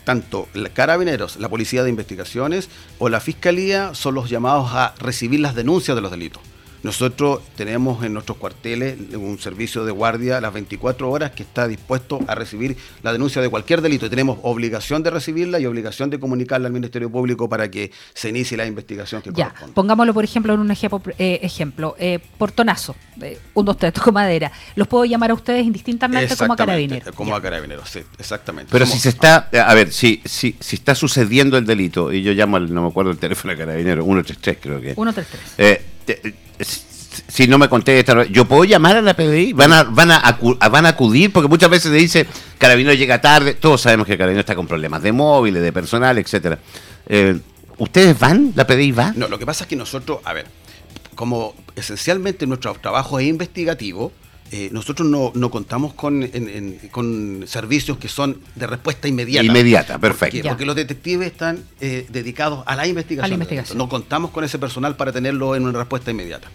tanto 0.04 0.48
carabineros, 0.72 1.36
la 1.36 1.48
policía 1.48 1.82
de 1.82 1.90
investigaciones 1.90 2.68
o 2.98 3.08
la 3.08 3.20
fiscalía 3.20 3.94
son 3.94 4.14
los 4.14 4.28
llamados 4.28 4.70
a 4.72 4.94
recibir 4.98 5.40
las 5.40 5.54
denuncias 5.54 5.94
de 5.94 6.00
los 6.00 6.10
delitos. 6.10 6.42
Nosotros 6.82 7.40
tenemos 7.56 8.02
en 8.04 8.14
nuestros 8.14 8.38
cuarteles 8.38 8.96
un 9.14 9.38
servicio 9.38 9.84
de 9.84 9.92
guardia 9.92 10.40
las 10.40 10.52
24 10.52 11.10
horas 11.10 11.32
que 11.32 11.42
está 11.42 11.68
dispuesto 11.68 12.18
a 12.26 12.34
recibir 12.34 12.76
la 13.02 13.12
denuncia 13.12 13.42
de 13.42 13.48
cualquier 13.50 13.82
delito 13.82 14.06
y 14.06 14.08
tenemos 14.10 14.38
obligación 14.42 15.02
de 15.02 15.10
recibirla 15.10 15.60
y 15.60 15.66
obligación 15.66 16.08
de 16.08 16.18
comunicarla 16.18 16.68
al 16.68 16.72
Ministerio 16.72 17.10
Público 17.10 17.48
para 17.48 17.70
que 17.70 17.90
se 18.14 18.30
inicie 18.30 18.56
la 18.56 18.64
investigación 18.66 19.20
que 19.20 19.30
Ya, 19.32 19.46
corresponde. 19.48 19.74
pongámoslo 19.74 20.14
por 20.14 20.24
ejemplo 20.24 20.54
en 20.54 20.60
un 20.60 20.70
ejemplo, 20.70 21.02
eh, 21.18 21.40
ejemplo 21.42 21.96
eh, 21.98 22.18
portonazo, 22.38 22.96
eh, 23.20 23.38
un, 23.54 23.64
dos, 23.66 23.76
tres, 23.76 23.92
toco 23.92 24.10
madera. 24.12 24.50
Los 24.74 24.88
puedo 24.88 25.04
llamar 25.04 25.32
a 25.32 25.34
ustedes 25.34 25.66
indistintamente 25.66 26.34
como 26.36 26.54
a 26.54 26.56
carabineros. 26.56 27.14
Como 27.14 27.30
Ya. 27.32 27.36
a 27.36 27.42
carabineros, 27.42 27.88
sí, 27.90 28.00
exactamente. 28.18 28.70
Pero 28.72 28.86
Somos- 28.86 28.94
si 28.94 29.00
se 29.00 29.08
está, 29.10 29.50
a 29.52 29.74
ver, 29.74 29.92
si, 29.92 30.22
si, 30.24 30.56
si 30.58 30.76
está 30.76 30.94
sucediendo 30.94 31.58
el 31.58 31.66
delito, 31.66 32.12
y 32.12 32.22
yo 32.22 32.32
llamo 32.32 32.56
al, 32.56 32.72
no 32.72 32.82
me 32.82 32.88
acuerdo 32.88 33.10
el 33.10 33.18
teléfono 33.18 33.52
de 33.52 33.58
carabinero, 33.58 34.02
133 34.04 34.58
creo 34.60 34.80
que. 34.80 34.94
133. 34.94 35.42
Eh, 35.58 35.82
te- 36.06 36.28
eh, 36.28 36.34
si 37.28 37.48
no 37.48 37.58
me 37.58 37.68
contesta, 37.68 38.24
yo 38.26 38.44
puedo 38.46 38.64
llamar 38.64 38.96
a 38.96 39.02
la 39.02 39.14
PDI, 39.14 39.52
van 39.52 39.72
a, 39.72 39.84
van 39.84 40.10
a, 40.10 40.38
van 40.68 40.86
a 40.86 40.90
acudir, 40.90 41.32
porque 41.32 41.48
muchas 41.48 41.70
veces 41.70 41.90
se 41.90 41.96
dice, 41.96 42.26
carabinero 42.58 42.94
llega 42.94 43.20
tarde, 43.20 43.54
todos 43.54 43.80
sabemos 43.80 44.06
que 44.06 44.16
carabinero 44.16 44.40
está 44.40 44.54
con 44.54 44.66
problemas 44.66 45.02
de 45.02 45.12
móviles, 45.12 45.62
de 45.62 45.72
personal, 45.72 46.18
etcétera. 46.18 46.58
Eh, 47.06 47.38
¿Ustedes 47.78 48.18
van? 48.18 48.52
¿La 48.54 48.66
PDI 48.66 48.92
va? 48.92 49.12
No, 49.16 49.28
lo 49.28 49.38
que 49.38 49.46
pasa 49.46 49.64
es 49.64 49.68
que 49.68 49.76
nosotros, 49.76 50.20
a 50.24 50.32
ver, 50.32 50.46
como 51.14 51.54
esencialmente 51.76 52.46
nuestro 52.46 52.74
trabajo 52.74 53.18
es 53.18 53.26
investigativo, 53.26 54.12
eh, 54.52 54.68
nosotros 54.72 55.08
no, 55.08 55.30
no 55.34 55.50
contamos 55.50 55.94
con, 55.94 56.22
en- 56.22 56.48
en- 56.48 56.78
con 56.90 57.44
servicios 57.46 57.98
que 57.98 58.08
son 58.08 58.40
de 58.54 58.66
respuesta 58.66 59.06
inmediata. 59.08 59.44
Inmediata, 59.46 59.92
¿Por 59.94 60.00
perfecto. 60.10 60.48
Porque 60.48 60.66
los 60.66 60.74
detectives 60.76 61.26
están 61.30 61.62
eh, 61.80 62.06
dedicados 62.08 62.64
a 62.66 62.74
la 62.76 62.86
investigación. 62.86 63.24
A 63.24 63.28
la 63.28 63.34
investigación. 63.34 63.78
No 63.78 63.88
contamos 63.88 64.30
con 64.32 64.42
ese 64.44 64.58
personal 64.58 64.96
para 64.96 65.12
tenerlo 65.12 65.54
en 65.54 65.64
una 65.66 65.78
respuesta 65.78 66.10
inmediata. 66.10 66.48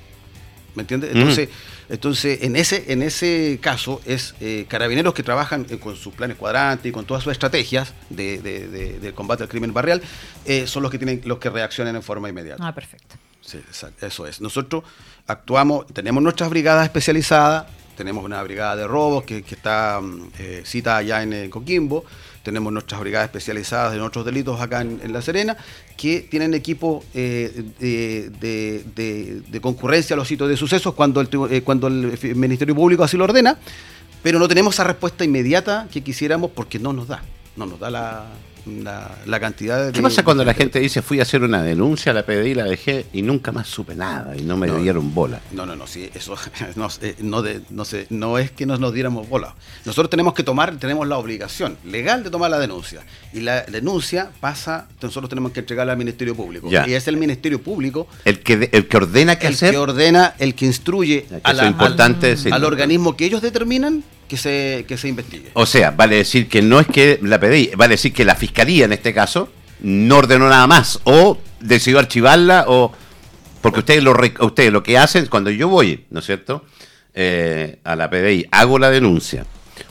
¿Me 0.76 0.82
entiendes? 0.82 1.14
Mm. 1.14 1.18
Entonces, 1.20 1.50
entonces 1.88 2.40
en, 2.42 2.58
ese, 2.58 2.92
en 2.92 3.02
ese 3.02 3.60
caso 3.62 4.02
es 4.06 4.36
eh, 4.42 4.66
carabineros 4.68 5.14
que 5.14 5.24
trabajan 5.24 5.66
eh, 5.70 5.78
con 5.78 5.96
sus 5.96 6.14
planes 6.14 6.36
cuadrantes 6.36 6.90
y 6.90 6.92
con 6.92 7.06
todas 7.06 7.24
sus 7.24 7.32
estrategias 7.32 7.94
de, 8.10 8.42
de- 8.42 8.68
de- 8.68 9.00
de 9.00 9.14
combate 9.14 9.44
al 9.44 9.48
crimen 9.50 9.72
barrial, 9.74 10.02
eh, 10.44 10.68
son 10.68 10.84
los 10.84 10.92
que 10.92 10.98
tienen 10.98 11.22
los 11.24 11.38
que 11.40 11.50
reaccionan 11.50 11.96
en 11.96 12.04
forma 12.04 12.28
inmediata. 12.28 12.68
Ah, 12.68 12.76
perfecto. 12.76 13.16
Sí, 13.40 13.58
exacto, 13.58 14.06
eso 14.06 14.28
es. 14.28 14.42
Nosotros 14.42 14.84
actuamos, 15.28 15.86
tenemos 15.94 16.22
nuestras 16.22 16.50
brigadas 16.50 16.84
especializadas 16.84 17.68
tenemos 17.96 18.24
una 18.24 18.42
brigada 18.44 18.76
de 18.76 18.88
robos 18.88 19.24
que, 19.24 19.42
que 19.44 19.56
está 19.56 20.00
mm, 20.02 20.28
eh, 20.40 20.62
cita 20.66 20.98
allá 20.98 21.24
en 21.24 21.34
eh, 21.34 21.50
Coquimbo, 21.50 22.06
tenemos 22.44 22.72
nuestras 22.72 23.02
brigadas 23.02 23.26
especializadas 23.28 23.96
en 23.96 24.02
otros 24.02 24.24
delitos 24.26 24.62
acá 24.62 24.82
en, 24.82 25.00
en 25.04 25.12
La 25.14 25.22
Serena, 25.22 25.58
que 25.98 26.20
tienen 26.22 26.54
equipo 26.54 27.04
eh, 27.14 27.64
de, 27.80 28.30
de- 28.96 29.42
de- 29.50 29.62
concurrencia 29.62 30.14
a 30.14 30.18
los 30.18 30.28
sitios 30.28 30.48
de 30.50 30.56
sucesos 30.58 30.94
cuando 30.94 31.22
el, 31.22 31.64
cuando 31.64 31.88
el 31.88 32.18
Ministerio 32.36 32.76
Público 32.76 33.04
así 33.04 33.18
lo 33.18 33.24
ordena, 33.24 33.58
pero 34.22 34.38
no 34.38 34.48
tenemos 34.48 34.76
esa 34.76 34.84
respuesta 34.84 35.24
inmediata 35.24 35.88
que 35.92 36.02
quisiéramos 36.02 36.52
porque 36.52 36.78
no 36.78 36.94
nos 36.94 37.08
da, 37.08 37.24
no 37.56 37.66
nos 37.66 37.80
da 37.80 37.90
la, 37.90 38.26
la, 38.66 39.12
la 39.26 39.40
cantidad 39.40 39.86
de... 39.86 39.92
¿Qué 39.92 40.02
pasa 40.02 40.24
cuando 40.24 40.44
la 40.44 40.54
gente 40.54 40.80
dice 40.80 41.02
fui 41.02 41.20
a 41.20 41.24
hacer 41.24 41.44
una 41.44 41.62
denuncia 41.64 42.14
la 42.14 42.26
PDI, 42.26 42.56
la 42.56 42.64
dejé 42.66 43.06
y 43.14 43.22
nunca 43.22 43.52
más 43.52 43.68
supe 43.68 43.96
nada 43.96 44.36
y 44.38 44.42
no 44.42 44.58
me 44.58 44.68
No. 44.68 44.78
dieron 44.78 45.14
bola? 45.14 45.40
No, 45.52 45.66
no, 45.66 45.76
no, 45.76 45.88
sí, 45.88 46.10
eso 46.14 46.36
no, 46.76 46.88
eh, 47.02 47.16
no, 47.20 47.42
de- 47.42 47.62
no, 47.70 47.86
sé, 47.86 48.08
no 48.10 48.38
es 48.38 48.52
que 48.52 48.66
nos, 48.66 48.80
nos 48.80 48.94
diéramos 48.94 49.30
bola. 49.30 49.56
Nosotros 49.86 50.10
tenemos 50.10 50.34
que 50.34 50.44
tomar, 50.44 50.76
tenemos 50.78 51.08
la 51.08 51.18
obligación 51.18 51.78
legal 51.86 52.24
de 52.24 52.30
tomar 52.30 52.50
la 52.52 52.60
denuncia. 52.60 53.02
Y 53.34 53.42
la 53.42 53.62
denuncia 53.64 54.30
pasa, 54.40 54.88
nosotros 55.02 55.30
tenemos 55.30 55.52
que 55.52 55.60
entregarla 55.62 55.94
al 55.94 56.00
Ministerio 56.00 56.36
Público. 56.36 56.70
Ya. 56.70 56.88
Y 56.88 56.94
es 56.94 57.08
el 57.08 57.18
Ministerio 57.18 57.62
Público 57.62 58.08
El 58.26 58.40
que, 58.40 58.70
el 58.72 58.88
que 58.88 58.98
ordena 58.98 59.38
qué 59.38 59.48
el 59.48 59.54
hacer. 59.54 59.72
que 59.72 59.78
ordena, 59.78 60.34
el 60.40 60.56
que 60.56 60.66
instruye 60.66 61.24
que 61.24 61.40
a 61.44 61.54
la- 61.54 61.68
al, 61.68 62.54
al 62.54 62.64
organismo 62.64 63.16
que 63.16 63.26
ellos 63.26 63.42
determinan 63.42 64.04
que 64.28 64.38
se, 64.38 64.86
que 64.88 64.98
se 64.98 65.08
investigue. 65.08 65.52
O 65.54 65.66
sea, 65.66 65.92
vale 65.92 66.18
decir 66.18 66.48
que 66.48 66.62
no 66.62 66.80
es 66.80 66.88
que 66.88 67.20
la 67.22 67.40
PDI, 67.40 67.72
vale 67.76 67.94
decir 67.94 68.14
que 68.14 68.26
la 68.26 68.36
fiscalía 68.36 68.86
en 68.86 68.94
este 68.94 69.14
caso 69.14 69.50
no 69.82 70.18
ordenó 70.18 70.50
nada 70.50 70.68
más 70.68 71.00
o 71.04 71.38
decidió 71.60 72.00
archivarla 72.00 72.66
o 72.68 72.92
porque 73.62 73.80
ustedes 73.80 74.04
lo 74.04 74.16
ustedes 74.42 74.72
lo 74.72 74.84
que 74.84 74.98
hacen 74.98 75.26
cuando 75.28 75.50
yo 75.50 75.68
voy, 75.68 76.06
¿no 76.10 76.20
es 76.20 76.26
cierto? 76.26 76.66
Eh, 77.14 77.80
a 77.84 77.96
la 77.96 78.10
PDI 78.10 78.48
hago 78.52 78.80
la 78.80 78.90
denuncia. 78.90 79.46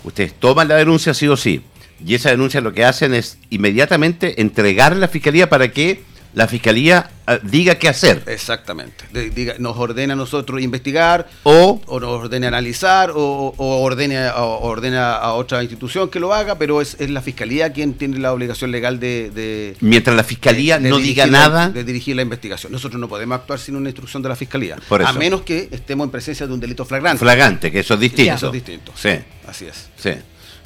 Ustedes 0.04 0.34
toman 0.34 0.68
la 0.68 0.76
denuncia 0.76 1.14
sí 1.14 1.28
o 1.28 1.36
sí 1.36 1.62
y 2.04 2.14
esa 2.14 2.30
denuncia 2.30 2.60
lo 2.60 2.72
que 2.72 2.84
hacen 2.84 3.14
es 3.14 3.38
inmediatamente 3.50 4.40
entregarle 4.40 4.98
a 4.98 5.00
la 5.00 5.08
fiscalía 5.08 5.48
para 5.48 5.70
que 5.70 6.02
la 6.34 6.48
fiscalía 6.48 7.10
ah, 7.26 7.38
diga 7.42 7.76
qué 7.76 7.88
hacer 7.88 8.22
Exactamente. 8.26 9.04
Diga- 9.12 9.56
nos 9.58 9.76
ordena 9.76 10.14
a 10.14 10.16
nosotros 10.16 10.60
investigar, 10.60 11.28
o 11.44 11.80
o 11.86 12.00
nos 12.00 12.10
ordene 12.10 12.46
analizar, 12.48 13.10
o, 13.12 13.54
o 13.56 13.82
ordene, 13.82 14.28
o 14.30 14.58
ordena 14.66 15.14
a 15.14 15.32
otra 15.34 15.62
institución 15.62 16.10
que 16.10 16.18
lo 16.20 16.34
haga, 16.34 16.58
pero 16.58 16.80
es, 16.80 16.96
es 16.98 17.08
la 17.10 17.22
fiscalía 17.22 17.72
quien 17.72 17.94
tiene 17.94 18.18
la 18.18 18.32
obligación 18.32 18.70
legal 18.72 18.98
de, 18.98 19.30
de- 19.30 19.76
mientras 19.80 20.16
la 20.16 20.24
fiscalía 20.24 20.78
de 20.78 20.90
no 20.90 20.98
diga 20.98 21.26
la- 21.26 21.38
nada 21.38 21.68
de 21.70 21.84
dirigir 21.84 22.16
la 22.16 22.22
investigación. 22.22 22.72
Nosotros 22.72 23.00
no 23.00 23.08
podemos 23.08 23.36
actuar 23.36 23.58
sin 23.58 23.76
una 23.76 23.88
instrucción 23.88 24.22
de 24.22 24.28
la 24.28 24.36
fiscalía, 24.36 24.76
Por 24.88 25.00
eso. 25.00 25.10
a 25.10 25.12
menos 25.14 25.42
que 25.42 25.68
estemos 25.70 26.04
en 26.06 26.10
presencia 26.10 26.46
de 26.46 26.52
un 26.52 26.60
delito 26.60 26.84
flagrante. 26.84 27.20
flagrante, 27.20 27.70
que 27.70 27.80
eso 27.80 27.94
es 27.94 28.00
distinto. 28.00 28.34
Eso 28.34 28.46
es 28.48 28.52
distinto. 28.52 28.92
Sí. 28.96 29.10
Así 29.46 29.66
es. 29.66 29.88
Sí. 29.96 30.10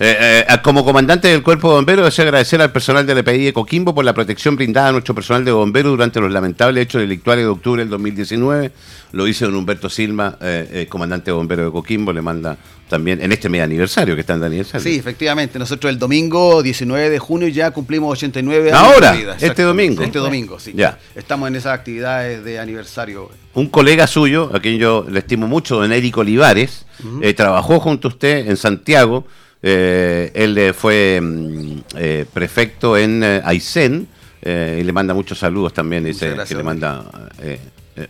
Eh, 0.01 0.45
eh, 0.49 0.59
como 0.63 0.85
comandante 0.85 1.27
del 1.27 1.43
Cuerpo 1.43 1.71
de 1.71 1.75
Bomberos, 1.75 2.05
deseo 2.05 2.25
agradecer 2.25 2.63
al 2.63 2.71
personal 2.71 3.05
de 3.05 3.17
la 3.17 3.25
PDI 3.25 3.47
de 3.47 3.53
Coquimbo 3.53 3.93
por 3.93 4.05
la 4.05 4.15
protección 4.15 4.55
brindada 4.55 4.91
a 4.91 4.93
nuestro 4.93 5.13
personal 5.13 5.45
de 5.45 5.51
bomberos 5.51 5.91
durante 5.91 6.21
los 6.21 6.31
lamentables 6.31 6.85
hechos 6.85 7.01
delictuales 7.01 7.45
de 7.45 7.49
octubre 7.49 7.83
del 7.83 7.91
2019. 7.91 8.71
Lo 9.11 9.25
dice 9.25 9.47
don 9.47 9.57
Humberto 9.57 9.89
Silva, 9.89 10.39
eh, 10.41 10.69
eh, 10.73 10.87
comandante 10.89 11.33
de 11.33 11.33
bomberos 11.33 11.67
de 11.67 11.73
Coquimbo, 11.73 12.13
le 12.13 12.23
manda 12.23 12.57
también 12.89 13.21
en 13.21 13.33
este 13.33 13.49
medio 13.49 13.65
aniversario, 13.65 14.15
que 14.15 14.21
está 14.21 14.35
en 14.35 14.41
el 14.41 14.47
aniversario. 14.47 14.85
Sí, 14.85 14.99
efectivamente. 14.99 15.59
Nosotros 15.59 15.91
el 15.93 15.99
domingo 15.99 16.63
19 16.63 17.11
de 17.11 17.19
junio 17.19 17.49
ya 17.49 17.73
cumplimos 17.73 18.13
89 18.13 18.71
años 18.71 18.81
Ahora, 18.81 19.13
de 19.13 19.19
vida. 19.19 19.37
este 19.41 19.63
domingo. 19.63 20.05
Este 20.05 20.19
domingo, 20.21 20.61
sí. 20.61 20.75
Ya. 20.77 20.97
Estamos 21.17 21.49
en 21.49 21.57
esas 21.57 21.75
actividades 21.75 22.45
de 22.45 22.61
aniversario. 22.61 23.31
Un 23.55 23.69
colega 23.69 24.07
suyo, 24.07 24.49
a 24.55 24.61
quien 24.61 24.79
yo 24.79 25.05
le 25.11 25.19
estimo 25.19 25.49
mucho, 25.49 25.81
don 25.81 25.93
Eric 25.93 26.17
Olivares, 26.19 26.87
trabajó 27.35 27.81
junto 27.81 28.07
a 28.07 28.11
usted 28.13 28.49
en 28.49 28.57
Santiago. 28.57 29.27
Eh, 29.63 30.31
él 30.35 30.57
eh, 30.57 30.73
fue 30.73 31.21
mm, 31.21 31.81
eh, 31.97 32.27
prefecto 32.33 32.97
en 32.97 33.23
eh, 33.25 33.41
Aysén 33.45 34.07
y 34.41 34.85
le 34.85 34.93
manda 34.93 35.13
muchos 35.15 35.39
saludos 35.39 35.75
también. 35.75 36.05
Dice 36.05 36.35
que 36.47 36.55
le 36.55 36.63
manda 36.63 37.05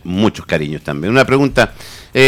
muchos 0.03 0.45
cariños 0.45 0.83
también. 0.83 1.11
Una 1.11 1.25
pregunta: 1.25 1.73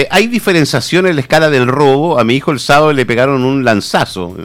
¿hay 0.10 0.28
diferenciación 0.28 1.06
en 1.06 1.16
la 1.16 1.22
escala 1.22 1.50
del 1.50 1.68
robo? 1.68 2.20
A 2.20 2.24
mi 2.24 2.36
hijo 2.36 2.52
el 2.52 2.60
sábado 2.60 2.92
le 2.92 3.06
pegaron 3.06 3.44
un 3.44 3.64
lanzazo. 3.64 4.36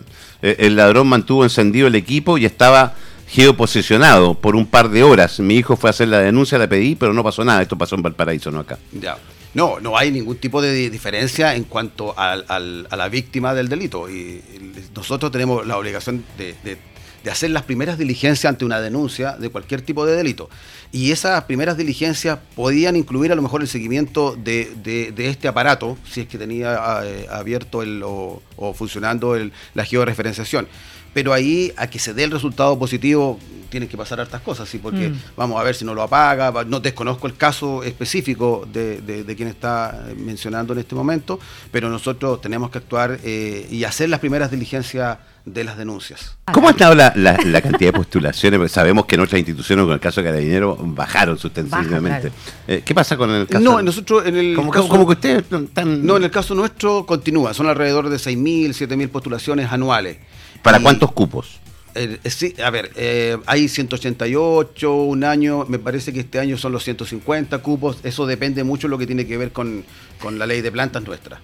El 0.42 0.76
ladrón 0.76 1.08
mantuvo 1.08 1.42
encendido 1.42 1.88
el 1.88 1.94
equipo 1.96 2.36
y 2.38 2.44
estaba 2.44 2.94
geoposicionado 3.26 4.34
por 4.34 4.54
un 4.54 4.66
par 4.66 4.90
de 4.90 5.02
horas. 5.02 5.40
Mi 5.40 5.56
hijo 5.56 5.74
fue 5.74 5.88
a 5.88 5.92
hacer 5.92 6.08
la 6.08 6.20
denuncia, 6.20 6.58
la 6.58 6.68
pedí, 6.68 6.94
pero 6.94 7.14
no 7.14 7.24
pasó 7.24 7.42
nada. 7.42 7.62
Esto 7.62 7.76
pasó 7.78 7.96
en 7.96 8.02
Valparaíso, 8.02 8.52
no 8.52 8.60
acá. 8.60 8.78
Ya. 8.92 9.16
No, 9.56 9.80
no 9.80 9.96
hay 9.96 10.12
ningún 10.12 10.36
tipo 10.36 10.60
de 10.60 10.70
di- 10.72 10.90
diferencia 10.90 11.54
en 11.54 11.64
cuanto 11.64 12.14
a 12.16 12.36
la 12.58 13.08
víctima 13.08 13.54
del 13.54 13.68
delito. 13.70 14.08
Y, 14.10 14.14
y 14.54 14.74
nosotros 14.94 15.32
tenemos 15.32 15.66
la 15.66 15.78
obligación 15.78 16.22
de, 16.36 16.54
de- 16.62 16.76
de 17.26 17.32
hacer 17.32 17.50
las 17.50 17.64
primeras 17.64 17.98
diligencias 17.98 18.48
ante 18.48 18.64
una 18.64 18.80
denuncia 18.80 19.32
de 19.36 19.48
cualquier 19.50 19.82
tipo 19.82 20.06
de 20.06 20.14
delito. 20.14 20.48
Y 20.92 21.10
esas 21.10 21.42
primeras 21.42 21.76
diligencias 21.76 22.38
podían 22.54 22.94
incluir 22.94 23.32
a 23.32 23.34
lo 23.34 23.42
mejor 23.42 23.62
el 23.62 23.66
seguimiento 23.66 24.36
de, 24.38 24.70
de- 24.84 25.10
de 25.10 25.28
este 25.28 25.48
aparato, 25.48 25.98
si 26.08 26.20
es 26.20 26.28
que 26.28 26.38
tenía 26.38 27.00
eh, 27.02 27.26
abierto 27.28 27.82
el, 27.82 28.00
o, 28.04 28.40
o 28.56 28.72
funcionando 28.74 29.34
el- 29.34 29.52
la 29.74 29.84
georreferenciación. 29.84 30.68
Pero 31.14 31.32
ahí, 31.32 31.72
a 31.76 31.88
que 31.88 31.98
se 31.98 32.14
dé 32.14 32.22
el 32.22 32.30
resultado 32.30 32.78
positivo, 32.78 33.40
tienen 33.70 33.88
que 33.88 33.96
pasar 33.96 34.20
hartas 34.20 34.42
cosas, 34.42 34.68
¿sí? 34.68 34.78
porque 34.78 35.08
Mm. 35.08 35.20
vamos 35.36 35.60
a 35.60 35.64
ver 35.64 35.74
si 35.74 35.84
no 35.84 35.94
lo 35.94 36.02
apaga, 36.02 36.52
no 36.64 36.78
desconozco 36.78 37.26
el 37.26 37.36
caso 37.36 37.82
específico 37.82 38.68
de, 38.72 39.00
de- 39.00 39.24
de 39.24 39.34
quien 39.34 39.48
está 39.48 40.06
eh, 40.10 40.14
mencionando 40.14 40.72
en 40.74 40.78
este 40.78 40.94
momento, 40.94 41.40
pero 41.72 41.88
nosotros 41.90 42.40
tenemos 42.40 42.70
que 42.70 42.78
actuar 42.78 43.18
eh, 43.24 43.66
y 43.68 43.82
hacer 43.82 44.10
las 44.10 44.20
primeras 44.20 44.52
diligencias 44.52 45.18
de 45.46 45.64
las 45.64 45.78
denuncias. 45.78 46.36
¿Cómo 46.52 46.68
ha 46.68 46.72
estado 46.72 46.94
la, 46.94 47.12
la- 47.16 47.38
la 47.44 47.62
cantidad 47.62 47.92
de 47.92 47.98
postulaciones? 47.98 48.58
Porque 48.58 48.68
sabemos 48.72 49.06
que 49.06 49.16
nuestras 49.16 49.38
instituciones, 49.38 49.84
con 49.84 49.94
el 49.94 50.00
caso 50.00 50.20
de 50.20 50.26
Carabinero, 50.28 50.76
bajaron 50.78 51.38
sustensiblemente. 51.38 52.28
Bajan, 52.28 52.32
Eh, 52.68 52.82
¿Qué 52.84 52.94
pasa 52.94 53.16
con 53.16 53.30
el 53.30 53.46
caso? 53.46 53.64
No, 53.64 53.80
nosotros 53.80 54.26
en 54.26 54.36
el 54.36 54.54
como, 54.56 54.70
caso- 54.72 54.88
como 54.88 55.06
que 55.06 55.12
ustedes 55.12 55.44
están... 55.50 56.04
No, 56.04 56.16
en 56.16 56.24
el 56.24 56.30
caso 56.30 56.54
nuestro 56.54 57.06
continúa, 57.06 57.54
son 57.54 57.68
alrededor 57.68 58.08
de 58.10 58.16
6.000, 58.16 58.70
7.000 58.74 59.08
postulaciones 59.08 59.70
anuales. 59.72 60.18
¿Para 60.62 60.78
Y- 60.80 60.82
cuántos 60.82 61.12
cupos? 61.12 61.60
Eh, 61.94 62.18
eh, 62.24 62.30
sí, 62.30 62.54
a 62.62 62.68
ver, 62.68 62.90
eh, 62.96 63.38
hay 63.46 63.68
188, 63.68 64.92
un 64.94 65.24
año, 65.24 65.64
me 65.68 65.78
parece 65.78 66.12
que 66.12 66.20
este 66.20 66.38
año 66.38 66.58
son 66.58 66.72
los 66.72 66.84
150 66.84 67.58
cupos, 67.58 68.00
eso 68.02 68.26
depende 68.26 68.64
mucho 68.64 68.86
de 68.86 68.90
lo 68.90 68.98
que 68.98 69.06
tiene 69.06 69.26
que 69.26 69.36
ver 69.38 69.50
con, 69.52 69.82
con 70.20 70.38
la 70.38 70.44
ley 70.46 70.60
de 70.60 70.70
plantas 70.72 71.02
nuestra. 71.04 71.40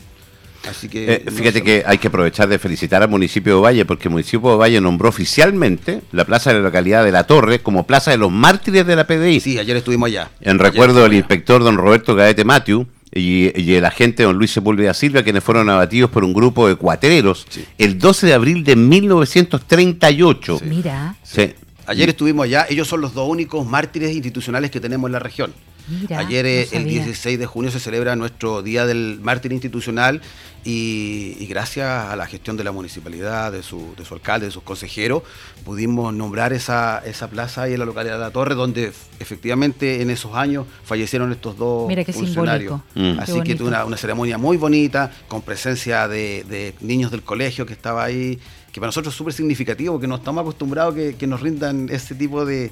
Así 0.69 0.89
que... 0.89 1.13
Eh, 1.15 1.23
no 1.27 1.33
fíjate 1.33 1.63
que 1.63 1.83
hay 1.87 1.99
que 1.99 2.09
aprovechar 2.09 2.49
de 2.49 2.59
felicitar 2.59 3.03
al 3.03 3.09
municipio 3.09 3.57
de 3.57 3.61
Valle, 3.63 3.85
porque 3.85 4.09
el 4.09 4.13
municipio 4.13 4.51
de 4.51 4.57
Valle 4.57 4.81
nombró 4.81 5.09
oficialmente 5.09 6.03
la 6.13 6.25
plaza 6.25 6.51
de 6.51 6.57
la 6.59 6.63
localidad 6.63 7.05
de 7.05 7.11
La 7.13 7.25
Torre 7.25 7.61
como 7.61 7.87
plaza 7.87 8.11
de 8.13 8.17
los 8.19 8.31
mártires 8.31 8.87
de 8.87 8.97
la 8.97 9.07
PDI. 9.07 9.41
Sí, 9.41 9.59
ayer 9.59 9.77
estuvimos 9.77 10.07
allá. 10.09 10.31
En 10.41 10.51
Ayer 10.61 10.63
recuerdo 10.73 11.03
del 11.03 11.15
inspector 11.15 11.63
don 11.65 11.77
Roberto 11.77 12.15
Gaete 12.15 12.45
Matiu 12.45 12.87
y, 13.15 13.61
y 13.61 13.75
el 13.75 13.85
agente 13.85 14.23
don 14.23 14.37
Luis 14.39 14.53
Sepúlveda 14.53 14.95
Silva, 14.95 15.23
quienes 15.23 15.43
fueron 15.45 15.69
abatidos 15.69 16.11
por 16.11 16.25
un 16.25 16.33
grupo 16.33 16.69
de 16.69 16.77
cuatereros 16.77 17.45
Sí. 17.49 17.65
el 17.79 17.99
12 17.99 18.27
de 18.29 18.35
abril 18.35 18.65
de 18.65 18.77
1938. 18.77 20.59
Sí. 20.59 20.65
Mira, 20.67 21.17
Sí. 21.23 21.53
Ayer 21.85 22.09
estuvimos 22.09 22.45
allá, 22.45 22.65
ellos 22.71 22.87
son 22.87 23.01
los 23.01 23.13
dos 23.13 23.29
únicos 23.29 23.67
mártires 23.67 24.13
institucionales 24.15 24.71
que 24.71 24.79
tenemos 24.81 25.09
en 25.09 25.13
la 25.13 25.19
región. 25.19 25.53
Mira, 25.89 26.19
Ayer, 26.19 26.47
eh, 26.47 26.69
no 26.73 26.79
el 26.79 26.85
sabía. 26.85 27.05
16 27.05 27.39
de 27.39 27.47
junio, 27.47 27.71
se 27.71 27.81
celebra 27.81 28.17
nuestro 28.17 28.63
Día 28.63 28.87
del 28.87 29.19
Mártir 29.23 29.53
Institucional 29.53 30.21
y, 30.65 31.37
y 31.41 31.47
gracias 31.47 31.89
a 31.89 32.15
la 32.17 32.27
gestión 32.27 32.57
de 32.57 32.65
la 32.65 32.73
municipalidad, 32.73 33.51
de 33.53 33.63
su, 33.63 33.95
de 33.97 34.05
su 34.05 34.15
alcalde, 34.15 34.47
de 34.47 34.53
sus 34.53 34.63
consejeros, 34.63 35.23
pudimos 35.65 36.15
nombrar 36.15 36.53
esa, 36.53 37.03
esa 37.05 37.29
plaza 37.29 37.63
ahí 37.63 37.73
en 37.73 37.81
la 37.81 37.85
localidad 37.85 38.15
de 38.15 38.21
La 38.21 38.31
Torre, 38.31 38.55
donde 38.55 38.93
efectivamente 39.19 40.03
en 40.03 40.11
esos 40.11 40.35
años 40.35 40.67
fallecieron 40.85 41.33
estos 41.33 41.57
dos 41.57 41.89
Mira 41.89 42.05
qué 42.05 42.13
funcionarios. 42.13 42.81
simbólico. 42.95 43.17
Mm. 43.17 43.21
Así 43.21 43.41
Qué 43.43 43.57
que 43.57 43.63
una, 43.65 43.85
una 43.85 43.97
ceremonia 43.97 44.39
muy 44.39 44.57
bonita, 44.57 45.11
con 45.29 45.43
presencia 45.43 46.07
de, 46.07 46.45
de 46.49 46.75
niños 46.81 47.11
del 47.11 47.23
colegio 47.23 47.67
que 47.67 47.73
estaba 47.73 48.05
ahí, 48.05 48.39
que 48.73 48.81
para 48.81 48.89
nosotros 48.89 49.13
es 49.13 49.19
súper 49.19 49.35
significativo, 49.35 49.95
porque 49.95 50.07
no 50.07 50.15
estamos 50.17 50.43
acostumbrados 50.43 50.95
que, 50.95 51.17
que 51.17 51.27
nos 51.27 51.41
rindan 51.41 51.89
ese 51.91 52.15
tipo 52.15 52.45
de, 52.45 52.71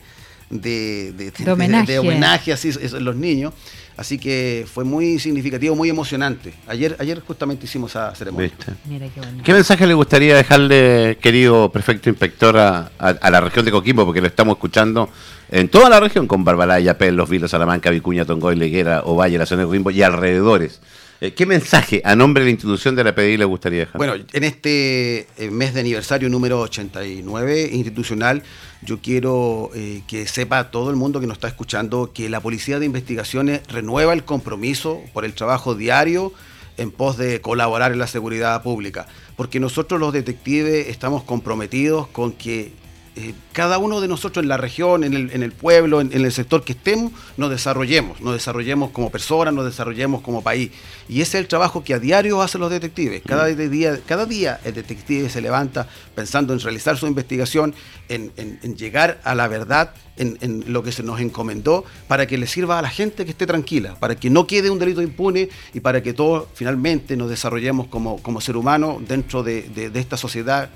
de, 0.50 1.12
de, 1.12 1.30
De 1.30 1.52
homenaje. 1.52 1.92
de 1.92 1.99
homenaje 2.00 2.52
así, 2.52 2.69
eso, 2.69 3.00
los 3.00 3.16
niños. 3.16 3.54
Así 3.97 4.19
que 4.19 4.66
fue 4.73 4.83
muy 4.85 5.19
significativo, 5.19 5.76
muy 5.76 5.90
emocionante. 5.90 6.54
Ayer, 6.66 6.97
ayer 7.00 7.21
justamente 7.21 7.66
hicimos 7.66 7.90
esa 7.90 8.14
ceremonia. 8.14 8.50
Qué 8.59 8.73
bonito. 9.21 9.45
¿Qué 9.45 9.52
mensaje 9.52 9.87
le 9.87 9.92
gustaría 9.92 10.35
dejarle, 10.35 11.19
querido 11.21 11.71
prefecto 11.71 12.09
inspector, 12.09 12.57
a, 12.57 12.90
a- 12.99 13.09
a 13.09 13.30
la 13.30 13.40
región 13.42 13.64
de 13.66 13.71
Coquimbo? 13.71 14.07
Porque 14.07 14.23
lo 14.23 14.26
estamos 14.26 14.54
escuchando 14.57 15.11
en 15.50 15.69
toda 15.69 15.90
la 15.90 16.00
región, 16.00 16.26
con 16.26 16.45
Barbalaya, 16.45 16.97
Pel, 16.97 17.14
Los 17.14 17.28
Vilos, 17.28 17.50
Salamanca, 17.50 17.90
Vicuña, 17.90 18.25
Tongoy, 18.25 18.57
Leguera, 18.57 19.02
Ovalle, 19.04 19.37
la 19.37 19.45
zona 19.45 19.62
de 19.62 19.66
Coquimbo 19.66 19.90
y 19.90 20.02
alrededores. 20.02 20.80
Eh, 21.23 21.35
¿Qué 21.35 21.45
mensaje 21.45 22.00
a 22.03 22.17
nombre 22.17 22.43
de 22.43 22.47
la 22.47 22.53
institución 22.53 22.97
de 22.97 23.05
la 23.05 23.15
PDI 23.15 23.37
le 23.37 23.45
gustaría 23.45 23.81
dejar? 23.81 23.99
Bueno, 23.99 24.15
en 24.15 24.45
este 24.45 25.29
eh, 25.37 25.50
mes 25.50 25.75
de 25.75 25.81
aniversario 25.81 26.31
número 26.31 26.61
89 26.61 27.69
institucional, 27.73 28.43
yo 28.81 29.00
quiero 29.00 29.71
eh, 29.75 30.03
que 30.07 30.27
sepa 30.27 30.71
todo 30.71 30.89
el 30.89 30.97
mundo 30.97 31.21
que 31.21 31.27
nos 31.27 31.37
está 31.37 31.49
escuchando 31.49 32.12
que 32.15 32.31
la 32.31 32.41
Policía 32.41 32.79
de 32.79 32.87
Investigaciones 32.87 33.61
renueva 33.69 34.15
el 34.15 34.25
compromiso 34.25 35.03
por 35.12 35.27
el 35.27 35.35
trabajo 35.35 35.75
diario 35.75 36.33
en 36.79 36.91
pos 36.91 37.19
de 37.19 37.43
colaborar 37.43 37.93
en 37.93 37.99
la 37.99 38.07
seguridad 38.07 38.62
pública, 38.62 39.07
porque 39.37 39.61
nosotros 39.61 40.00
los 40.00 40.15
detectives 40.15 40.89
estamos 40.89 41.23
comprometidos 41.25 42.09
con 42.09 42.33
que 42.33 42.73
eh, 43.17 43.35
cada 43.52 43.79
uno 43.79 44.00
de 44.00 44.09
nosotros 44.09 44.43
en 44.43 44.49
la 44.49 44.57
región, 44.57 45.05
en 45.05 45.14
el, 45.14 45.31
en 45.33 45.43
el 45.43 45.52
pueblo, 45.52 46.00
en, 46.00 46.12
el 46.12 46.33
sector 46.33 46.62
que 46.62 46.73
estemos, 46.73 47.12
nos 47.37 47.50
desarrollemos, 47.50 48.21
nos 48.21 48.35
desarrollemos 48.35 48.90
como 48.90 49.11
personas, 49.11 49.52
nos 49.52 49.64
desarrollemos 49.64 50.23
como 50.23 50.43
país. 50.43 50.71
Y 51.09 51.21
ese 51.21 51.38
es 51.38 51.43
el 51.43 51.49
trabajo 51.49 51.83
que 51.83 51.95
a 51.95 51.99
diario 51.99 52.40
hacen 52.40 52.61
los 52.61 52.71
detectives. 52.71 53.23
Cada, 53.26 53.49
mm. 53.49 53.71
día, 53.71 54.00
cada 54.07 54.26
día 54.26 54.61
el 54.64 54.75
detective 54.75 55.29
se 55.29 55.40
levanta 55.40 55.88
pensando 56.14 56.52
en 56.52 56.61
realizar 56.61 56.97
su 56.97 57.07
investigación, 57.07 57.75
en, 58.09 58.33
en 58.37 58.76
llegar 58.76 59.21
a 59.25 59.35
la 59.35 59.49
verdad, 59.49 59.93
en, 60.21 60.64
lo 60.73 60.83
que 60.83 60.93
se 60.93 61.02
nos 61.02 61.21
encomendó, 61.21 61.85
para 62.07 62.26
que 62.26 62.38
le 62.38 62.47
sirva 62.47 62.79
a 62.79 62.83
la 62.83 62.90
gente 62.90 63.25
que 63.25 63.31
esté 63.31 63.47
tranquila, 63.47 63.97
para 63.99 64.17
que 64.17 64.31
no 64.31 64.47
quede 64.47 64.71
un 64.71 64.79
delito 64.79 65.02
impune 65.02 65.49
y 65.73 65.81
para 65.81 66.02
que 66.02 66.12
todos 66.12 66.47
finalmente 66.55 67.17
nos 67.17 67.31
desarrollemos 67.31 67.88
como, 67.88 68.23
como 68.23 68.40
ser 68.40 68.57
humano 68.57 69.00
dentro 69.07 69.43
de, 69.43 69.62
de, 69.62 69.90
de 69.90 70.00
esta 70.00 70.17
sociedad 70.17 70.71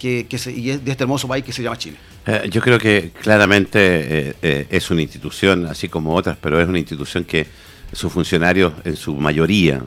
que, 0.00 0.26
y 0.46 0.76
de 0.78 0.90
este 0.90 1.04
hermoso 1.04 1.28
país 1.28 1.44
que 1.44 1.52
se 1.52 1.62
llama 1.62 1.76
Chile. 1.76 1.96
Eh, 2.26 2.48
yo 2.50 2.60
creo 2.62 2.78
que 2.78 3.12
claramente 3.20 3.78
eh, 3.80 4.34
eh, 4.40 4.66
es 4.70 4.90
una 4.90 5.02
institución, 5.02 5.66
así 5.66 5.88
como 5.88 6.14
otras, 6.14 6.38
pero 6.40 6.60
es 6.60 6.66
una 6.66 6.78
institución 6.78 7.24
que 7.24 7.46
sus 7.92 8.10
funcionarios, 8.10 8.72
en 8.84 8.96
su 8.96 9.14
mayoría, 9.14 9.82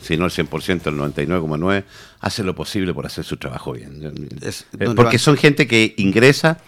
si 0.00 0.16
no 0.16 0.26
el 0.26 0.30
100%, 0.30 0.86
el 0.86 0.94
99,9%, 0.94 1.84
hacen 2.20 2.46
lo 2.46 2.54
posible 2.54 2.94
por 2.94 3.04
hacer 3.04 3.24
su 3.24 3.36
trabajo 3.36 3.72
bien. 3.72 4.12
porque 4.94 5.18
son 5.18 5.36
gente 5.36 5.66
que 5.66 5.94
ingresa 5.98 6.58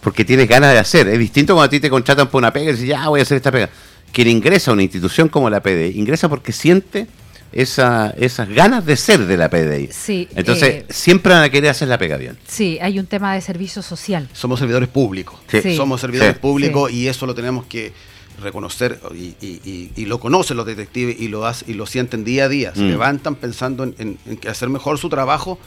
porque 0.00 0.24
tiene 0.24 0.46
ganas 0.46 0.72
de 0.72 0.78
hacer. 0.78 1.08
Es 1.08 1.18
distinto 1.18 1.54
cuando 1.54 1.66
a 1.66 1.70
ti 1.70 1.78
te 1.78 1.90
contratan 1.90 2.28
por 2.28 2.38
una 2.38 2.52
pega 2.52 2.70
y 2.70 2.72
dices, 2.72 2.88
ya 2.88 3.06
voy 3.08 3.20
a 3.20 3.22
hacer 3.22 3.36
esta 3.36 3.52
pega. 3.52 3.68
Quien 4.12 4.28
ingresa 4.28 4.70
a 4.70 4.74
una 4.74 4.82
institución 4.82 5.28
como 5.28 5.50
la 5.50 5.60
PD, 5.60 5.92
ingresa 5.94 6.28
porque 6.30 6.52
siente 6.52 7.06
esa, 7.52 8.10
esas 8.16 8.48
ganas 8.48 8.86
de 8.86 8.96
ser 8.96 9.26
de 9.26 9.36
la 9.36 9.50
PDI. 9.50 9.88
Sí, 9.92 10.28
Entonces, 10.34 10.68
eh, 10.68 10.86
siempre 10.88 11.32
van 11.32 11.42
a 11.42 11.50
querer 11.50 11.70
hacer 11.70 11.88
la 11.88 11.98
pega 11.98 12.16
bien. 12.16 12.38
Sí, 12.46 12.78
hay 12.80 12.98
un 12.98 13.06
tema 13.06 13.34
de 13.34 13.40
servicio 13.40 13.82
social. 13.82 14.28
Somos 14.32 14.58
servidores 14.58 14.88
públicos. 14.88 15.40
Somos 15.76 16.00
servidores 16.00 16.38
públicos 16.38 16.90
y 16.92 17.08
eso 17.08 17.26
lo 17.26 17.34
tenemos 17.34 17.66
que 17.66 17.92
reconocer 18.40 18.98
y, 19.14 20.04
lo 20.06 20.18
conocen 20.18 20.56
los 20.56 20.66
detectives 20.66 21.20
y 21.20 21.28
lo, 21.28 21.50
y 21.66 21.74
lo 21.74 21.86
sienten 21.86 22.24
día 22.24 22.44
a 22.44 22.48
día. 22.48 22.74
Se 22.74 22.82
mm. 22.82 22.88
levantan 22.88 23.34
pensando 23.34 23.84
en, 23.84 23.94
en 23.98 24.38
hacer 24.48 24.68
mejor 24.68 24.98
su 24.98 25.08
trabajo 25.08 25.58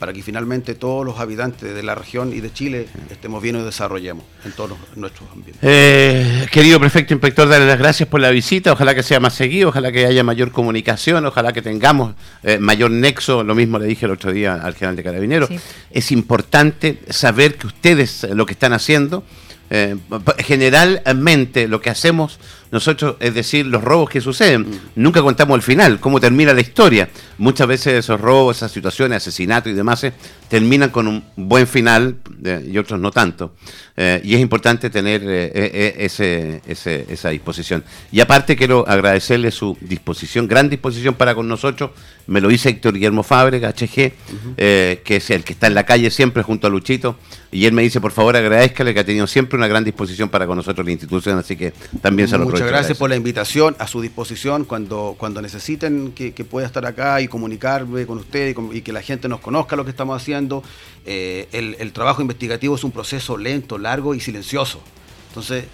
para 0.00 0.14
que 0.14 0.22
finalmente 0.22 0.74
todos 0.74 1.04
los 1.04 1.20
habitantes 1.20 1.74
de 1.74 1.82
la 1.82 1.94
región 1.94 2.32
y 2.32 2.40
de 2.40 2.50
Chile 2.50 2.88
estemos 3.10 3.42
bien 3.42 3.56
y 3.56 3.62
desarrollemos 3.62 4.24
en 4.46 4.52
todos 4.52 4.78
nuestros 4.96 5.30
ambientes. 5.30 5.58
Eh, 5.60 6.46
querido 6.50 6.80
prefecto 6.80 7.12
inspector, 7.12 7.46
darle 7.46 7.66
las 7.66 7.78
gracias 7.78 8.08
por 8.08 8.18
la 8.18 8.30
visita, 8.30 8.72
ojalá 8.72 8.94
que 8.94 9.02
sea 9.02 9.20
más 9.20 9.34
seguido, 9.34 9.68
ojalá 9.68 9.92
que 9.92 10.06
haya 10.06 10.24
mayor 10.24 10.52
comunicación, 10.52 11.26
ojalá 11.26 11.52
que 11.52 11.60
tengamos 11.60 12.14
eh, 12.42 12.58
mayor 12.58 12.90
nexo, 12.90 13.44
lo 13.44 13.54
mismo 13.54 13.78
le 13.78 13.84
dije 13.84 14.06
el 14.06 14.12
otro 14.12 14.32
día 14.32 14.54
al 14.54 14.72
general 14.72 14.96
de 14.96 15.02
Carabineros. 15.02 15.50
Es 15.90 16.12
importante 16.12 16.98
saber 17.10 17.56
que 17.56 17.66
ustedes 17.66 18.26
lo 18.32 18.46
que 18.46 18.54
están 18.54 18.72
haciendo, 18.72 19.22
eh, 19.68 19.98
generalmente 20.38 21.68
lo 21.68 21.82
que 21.82 21.90
hacemos 21.90 22.40
nosotros, 22.70 23.16
es 23.18 23.34
decir, 23.34 23.66
los 23.66 23.82
robos 23.82 24.08
que 24.10 24.20
suceden, 24.20 24.66
nunca 24.94 25.22
contamos 25.22 25.56
el 25.56 25.62
final, 25.62 25.98
cómo 25.98 26.20
termina 26.20 26.54
la 26.54 26.60
historia. 26.60 27.08
Muchas 27.38 27.66
veces 27.66 27.94
esos 27.94 28.20
robos, 28.20 28.58
esas 28.58 28.70
situaciones, 28.70 29.16
asesinatos 29.16 29.72
y 29.72 29.74
demás, 29.74 30.04
eh, 30.04 30.12
terminan 30.48 30.90
con 30.90 31.08
un 31.08 31.24
buen 31.36 31.66
final 31.66 32.16
eh, 32.44 32.68
y 32.70 32.78
otros 32.78 33.00
no 33.00 33.10
tanto. 33.10 33.54
Eh, 33.96 34.20
y 34.24 34.34
es 34.34 34.40
importante 34.40 34.88
tener 34.88 35.22
ese, 35.24 36.62
esa 36.66 37.30
disposición. 37.30 37.84
Y 38.12 38.20
aparte 38.20 38.56
quiero 38.56 38.88
agradecerle 38.88 39.50
su 39.50 39.76
disposición, 39.80 40.46
gran 40.46 40.70
disposición 40.70 41.14
para 41.14 41.34
con 41.34 41.48
nosotros. 41.48 41.90
Me 42.26 42.40
lo 42.40 42.48
dice 42.48 42.68
Héctor 42.68 42.94
Guillermo 42.94 43.24
Fábrega, 43.24 43.70
HG, 43.70 44.12
que 44.56 45.02
es 45.04 45.30
el 45.30 45.42
que 45.42 45.52
está 45.52 45.66
en 45.66 45.74
la 45.74 45.84
calle 45.84 46.10
siempre 46.10 46.42
junto 46.42 46.68
a 46.68 46.70
Luchito. 46.70 47.16
Y 47.52 47.66
él 47.66 47.72
me 47.72 47.82
dice, 47.82 48.00
por 48.00 48.12
favor, 48.12 48.36
agradezcale 48.36 48.94
que 48.94 49.00
ha 49.00 49.04
tenido 49.04 49.26
siempre 49.26 49.56
una 49.56 49.66
gran 49.66 49.82
disposición 49.82 50.28
para 50.28 50.46
con 50.46 50.56
nosotros 50.56 50.86
la 50.86 50.92
institución, 50.92 51.36
así 51.38 51.56
que 51.56 51.72
también 52.00 52.28
se 52.28 52.38
lo 52.38 52.46
Muchas 52.60 52.78
gracias 52.78 52.98
por 52.98 53.08
la 53.08 53.16
invitación, 53.16 53.74
a 53.78 53.86
su 53.86 54.02
disposición 54.02 54.66
cuando, 54.66 55.14
cuando 55.16 55.40
necesiten 55.40 56.12
que, 56.12 56.32
pueda 56.44 56.66
estar 56.66 56.84
acá 56.84 57.20
y 57.22 57.28
comunicarme 57.28 58.04
con 58.06 58.18
usted 58.18 58.54
y, 58.72 58.82
que 58.82 58.92
la 58.92 59.00
gente 59.00 59.28
nos 59.28 59.40
conozca 59.40 59.76
lo 59.76 59.84
que 59.84 59.90
estamos 59.90 60.20
haciendo. 60.20 60.62
Eh, 61.06 61.48
el, 61.52 61.92
trabajo 61.92 62.20
investigativo 62.20 62.74
es 62.74 62.84
un 62.84 62.90
proceso 62.90 63.38
lento, 63.38 63.78
largo 63.78 64.14
y 64.14 64.20
silencioso. 64.20 64.82
Entonces, 65.28 65.64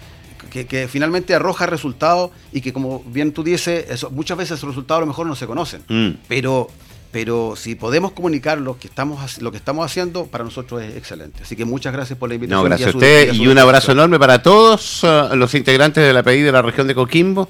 que, 0.49 0.87
finalmente 0.87 1.35
arroja 1.35 1.65
resultados 1.65 2.31
y 2.53 2.61
que 2.61 2.71
como 2.71 3.03
bien 3.05 3.33
tú 3.33 3.43
dices, 3.43 3.85
eso, 3.89 4.09
muchas 4.09 4.37
veces 4.37 4.57
esos 4.57 4.69
resultados 4.69 4.99
a 4.99 5.01
lo 5.01 5.07
mejor 5.07 5.27
no 5.27 5.35
se 5.35 5.45
conocen. 5.45 5.83
Mm. 5.89 6.19
Pero 6.29 6.69
pero 7.11 7.55
si 7.55 7.75
podemos 7.75 8.11
comunicar 8.11 8.57
lo 8.57 8.77
que 8.77 8.87
estamos 8.87 9.41
lo 9.41 9.51
que 9.51 9.57
estamos 9.57 9.85
haciendo 9.85 10.25
para 10.25 10.43
nosotros 10.43 10.81
es 10.81 10.95
excelente. 10.95 11.43
Así 11.43 11.55
que 11.55 11.65
muchas 11.65 11.93
gracias 11.93 12.17
por 12.17 12.29
la 12.29 12.35
invitación 12.35 12.63
no, 12.63 12.67
gracias 12.67 12.93
a, 12.93 12.97
usted 12.97 13.33
y, 13.33 13.47
un 13.47 13.57
abrazo 13.57 13.91
enorme 13.91 14.19
para 14.19 14.41
todos 14.41 15.03
uh, 15.03 15.35
los 15.35 15.53
integrantes 15.55 16.03
de 16.03 16.13
la 16.13 16.23
PDI 16.23 16.41
de 16.41 16.51
la 16.51 16.61
región 16.61 16.87
de 16.87 16.95
Coquimbo 16.95 17.49